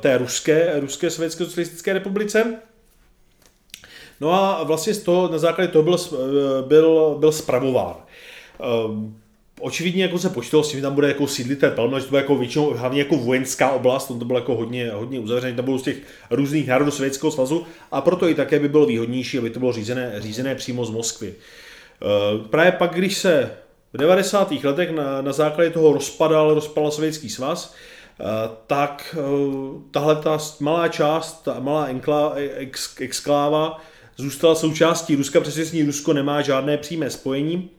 té 0.00 0.18
ruské, 0.18 0.80
ruské 0.80 1.10
sovětské 1.10 1.44
socialistické 1.44 1.92
republice 1.92 2.58
No 4.20 4.32
a 4.32 4.62
vlastně 4.62 4.94
z 4.94 5.02
toho, 5.02 5.28
na 5.28 5.38
základě 5.38 5.72
toho 5.72 5.82
byl, 5.82 5.96
byl, 6.66 7.16
byl 7.18 7.32
spravován. 7.32 7.96
Um, 8.86 9.18
očividně 9.60 10.02
jako 10.02 10.18
se 10.18 10.30
počítalo 10.30 10.62
s 10.62 10.70
tím, 10.70 10.78
že 10.78 10.82
tam 10.82 10.94
bude 10.94 11.08
jako 11.08 11.26
sídlitel 11.26 11.70
Pelmel, 11.70 12.00
že 12.00 12.06
to 12.06 12.10
bude 12.10 12.22
jako 12.22 12.36
většinou 12.36 12.74
hlavně 12.74 12.98
jako 12.98 13.16
vojenská 13.16 13.70
oblast, 13.70 14.06
to 14.06 14.14
bylo 14.14 14.38
jako 14.38 14.54
hodně, 14.54 14.90
hodně 14.90 15.20
uzavřené, 15.20 15.56
tam 15.56 15.64
bylo 15.64 15.78
z 15.78 15.82
těch 15.82 15.96
různých 16.30 16.68
národů 16.68 16.90
Sovětského 16.90 17.30
svazu 17.30 17.66
a 17.92 18.00
proto 18.00 18.28
i 18.28 18.34
také 18.34 18.58
by 18.58 18.68
bylo 18.68 18.86
výhodnější, 18.86 19.38
aby 19.38 19.50
to 19.50 19.58
bylo 19.58 19.72
řízené, 19.72 20.14
řízené 20.18 20.54
přímo 20.54 20.84
z 20.84 20.90
Moskvy. 20.90 21.34
Uh, 22.38 22.46
právě 22.46 22.72
pak, 22.72 22.94
když 22.94 23.18
se 23.18 23.50
v 23.92 23.98
90. 23.98 24.52
letech 24.52 24.90
na, 24.90 25.22
na 25.22 25.32
základě 25.32 25.70
toho 25.70 25.92
rozpadal, 25.92 26.54
rozpadal 26.54 26.90
Sovětský 26.90 27.30
svaz, 27.30 27.74
eh, 28.20 28.24
tak 28.66 29.16
eh, 29.18 29.22
tahle 29.90 30.16
ta 30.16 30.38
malá 30.60 30.88
část, 30.88 31.42
ta 31.42 31.60
malá 31.60 31.86
enklá, 31.86 32.32
ex, 32.34 33.00
exkláva 33.00 33.80
zůstala 34.16 34.54
součástí 34.54 35.16
Ruska, 35.16 35.40
přesně 35.40 35.86
Rusko 35.86 36.12
nemá 36.12 36.42
žádné 36.42 36.76
přímé 36.76 37.10
spojení. 37.10 37.70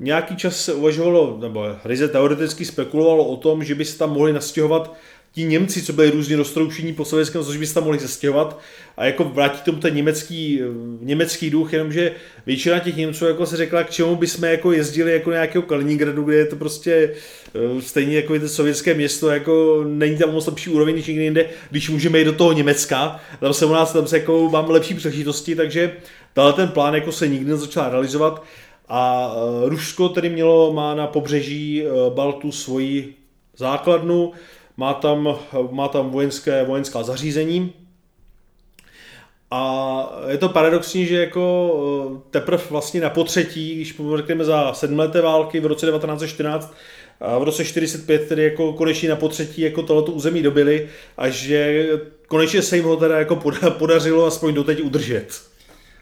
Nějaký 0.00 0.36
čas 0.36 0.64
se 0.64 0.74
uvažovalo, 0.74 1.38
nebo 1.40 1.66
ryze 1.84 2.08
teoreticky 2.08 2.64
spekulovalo 2.64 3.24
o 3.24 3.36
tom, 3.36 3.64
že 3.64 3.74
by 3.74 3.84
se 3.84 3.98
tam 3.98 4.12
mohli 4.12 4.32
nastěhovat 4.32 4.96
ti 5.32 5.44
Němci, 5.44 5.82
co 5.82 5.92
byli 5.92 6.10
různě 6.10 6.36
roztroušení 6.36 6.92
po 6.92 7.04
sovětském, 7.04 7.44
což 7.44 7.56
by 7.56 7.66
se 7.66 7.74
tam 7.74 7.84
mohli 7.84 7.98
zastěhovat 7.98 8.60
a 8.96 9.04
jako 9.04 9.24
vrátit 9.24 9.60
tomu 9.60 9.78
ten 9.78 9.94
německý, 9.94 10.60
německý 11.00 11.50
duch, 11.50 11.72
jenomže 11.72 12.12
většina 12.46 12.78
těch 12.78 12.96
Němců 12.96 13.26
jako 13.26 13.46
se 13.46 13.56
řekla, 13.56 13.84
k 13.84 13.90
čemu 13.90 14.16
bychom 14.16 14.44
jako 14.44 14.72
jezdili 14.72 15.12
jako 15.12 15.30
nějakého 15.30 15.62
Kaliningradu, 15.62 16.22
kde 16.22 16.36
je 16.36 16.46
to 16.46 16.56
prostě 16.56 17.14
eh, 17.54 17.82
stejně 17.82 18.16
jako 18.16 18.34
je 18.34 18.40
to 18.40 18.48
sovětské 18.48 18.94
město, 18.94 19.30
jako 19.30 19.84
není 19.86 20.18
tam 20.18 20.32
moc 20.32 20.46
lepší 20.46 20.70
úroveň 20.70 20.94
než 20.94 21.06
někde 21.06 21.22
jinde, 21.22 21.46
když 21.70 21.90
můžeme 21.90 22.18
jít 22.18 22.24
do 22.24 22.32
toho 22.32 22.52
Německa, 22.52 23.20
tam 23.40 23.54
se 23.54 23.66
u 23.66 23.72
nás 23.72 23.92
tam 23.92 24.06
se 24.06 24.18
jako 24.18 24.48
máme 24.50 24.72
lepší 24.72 24.94
příležitosti, 24.94 25.54
takže 25.54 25.92
tenhle 26.32 26.52
ten 26.52 26.68
plán 26.68 26.94
jako 26.94 27.12
se 27.12 27.28
nikdy 27.28 27.50
nezačal 27.50 27.90
realizovat. 27.90 28.44
A 28.88 29.32
eh, 29.34 29.68
Rusko 29.68 30.08
tedy 30.08 30.28
mělo, 30.30 30.72
má 30.72 30.94
na 30.94 31.06
pobřeží 31.06 31.84
eh, 31.84 31.88
Baltu 32.14 32.52
svoji 32.52 33.14
základnu, 33.56 34.32
má 34.80 34.94
tam, 34.94 35.38
má 35.70 35.88
tam 35.88 36.10
vojenské, 36.10 36.64
vojenská 36.64 37.02
zařízení. 37.02 37.72
A 39.50 39.62
je 40.28 40.38
to 40.38 40.48
paradoxní, 40.48 41.06
že 41.06 41.20
jako 41.20 41.44
eh, 42.16 42.30
teprve 42.30 42.62
vlastně 42.70 43.00
na 43.00 43.10
potřetí, 43.10 43.74
když 43.74 44.00
řekneme 44.16 44.44
za 44.44 44.72
sedmleté 44.72 45.20
války 45.20 45.60
v 45.60 45.66
roce 45.66 45.86
1914, 45.86 46.74
a 47.20 47.38
v 47.38 47.42
roce 47.42 47.64
45 47.64 48.28
tedy 48.28 48.44
jako 48.44 48.72
konečně 48.72 49.08
na 49.08 49.16
potřetí 49.16 49.62
jako 49.62 49.82
tohleto 49.82 50.12
území 50.12 50.42
dobili 50.42 50.88
a 51.16 51.28
že 51.28 51.88
konečně 52.28 52.62
se 52.62 52.76
jim 52.76 52.84
ho 52.84 52.96
teda 52.96 53.18
jako 53.18 53.36
podařilo 53.78 54.26
aspoň 54.26 54.54
doteď 54.54 54.82
udržet. 54.82 55.49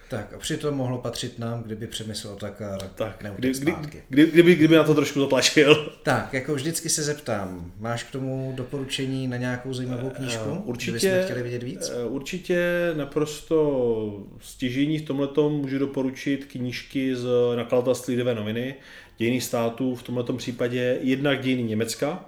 Tak 0.09 0.33
a 0.33 0.39
přitom 0.39 0.75
mohlo 0.75 0.99
patřit 0.99 1.39
nám, 1.39 1.63
kdyby 1.63 1.87
přemysl 1.87 2.29
Otakar 2.29 2.83
tak, 2.95 3.25
kdy, 3.37 3.53
kdy, 3.53 3.75
kdy, 4.09 4.27
kdyby, 4.27 4.55
kdyby 4.55 4.77
na 4.77 4.85
to 4.85 4.95
trošku 4.95 5.21
zatlačil. 5.21 5.93
Tak, 6.03 6.33
jako 6.33 6.55
vždycky 6.55 6.89
se 6.89 7.03
zeptám, 7.03 7.73
máš 7.79 8.03
k 8.03 8.11
tomu 8.11 8.53
doporučení 8.57 9.29
na 9.29 9.37
nějakou 9.37 9.75
zajímavou 9.75 10.11
knížku? 10.11 10.51
Uh, 10.51 10.69
určitě, 10.69 11.23
chtěli 11.25 11.43
vidět 11.43 11.63
víc? 11.63 11.91
Uh, 11.91 12.15
určitě 12.15 12.93
naprosto 12.97 14.27
stěžení 14.41 14.99
v 14.99 15.03
tomhle 15.03 15.29
můžu 15.49 15.79
doporučit 15.79 16.45
knížky 16.45 17.17
z 17.17 17.27
nakladatelství 17.57 18.15
Lidové 18.15 18.35
noviny, 18.35 18.75
dějiny 19.19 19.41
států, 19.41 19.95
v 19.95 20.03
tomto 20.03 20.33
případě 20.33 20.99
jednak 21.01 21.41
dějiny 21.41 21.63
Německa, 21.63 22.25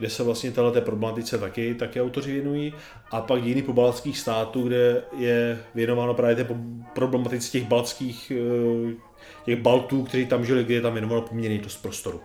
kde 0.00 0.10
se 0.10 0.22
vlastně 0.22 0.50
této 0.50 0.80
problematice 0.80 1.38
taky, 1.38 1.74
taky 1.74 2.00
autoři 2.00 2.32
věnují, 2.32 2.74
a 3.10 3.20
pak 3.20 3.42
dějiny 3.42 3.62
pobaltských 3.62 4.18
států, 4.18 4.62
kde 4.62 5.02
je 5.18 5.58
věnováno 5.74 6.14
právě 6.14 6.36
té 6.36 6.46
problematice 6.94 7.50
těch 7.50 7.68
baltských, 7.68 8.32
eh, 8.34 8.94
těch 9.44 9.62
Baltů, 9.62 10.02
kteří 10.02 10.26
tam 10.26 10.44
žili, 10.44 10.64
kde 10.64 10.74
je 10.74 10.80
tam 10.80 10.92
věnováno 10.92 11.22
poměrně 11.22 11.58
dost 11.58 11.76
prostoru. 11.76 12.20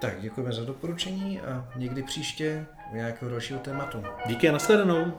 Tak 0.00 0.20
děkujeme 0.20 0.52
za 0.52 0.64
doporučení 0.64 1.40
a 1.40 1.68
někdy 1.76 2.02
příště 2.02 2.66
u 2.92 2.96
nějakého 2.96 3.30
dalšího 3.30 3.58
tématu. 3.58 3.98
Díky 4.26 4.48
a 4.48 4.52
nashledanou. 4.52 5.12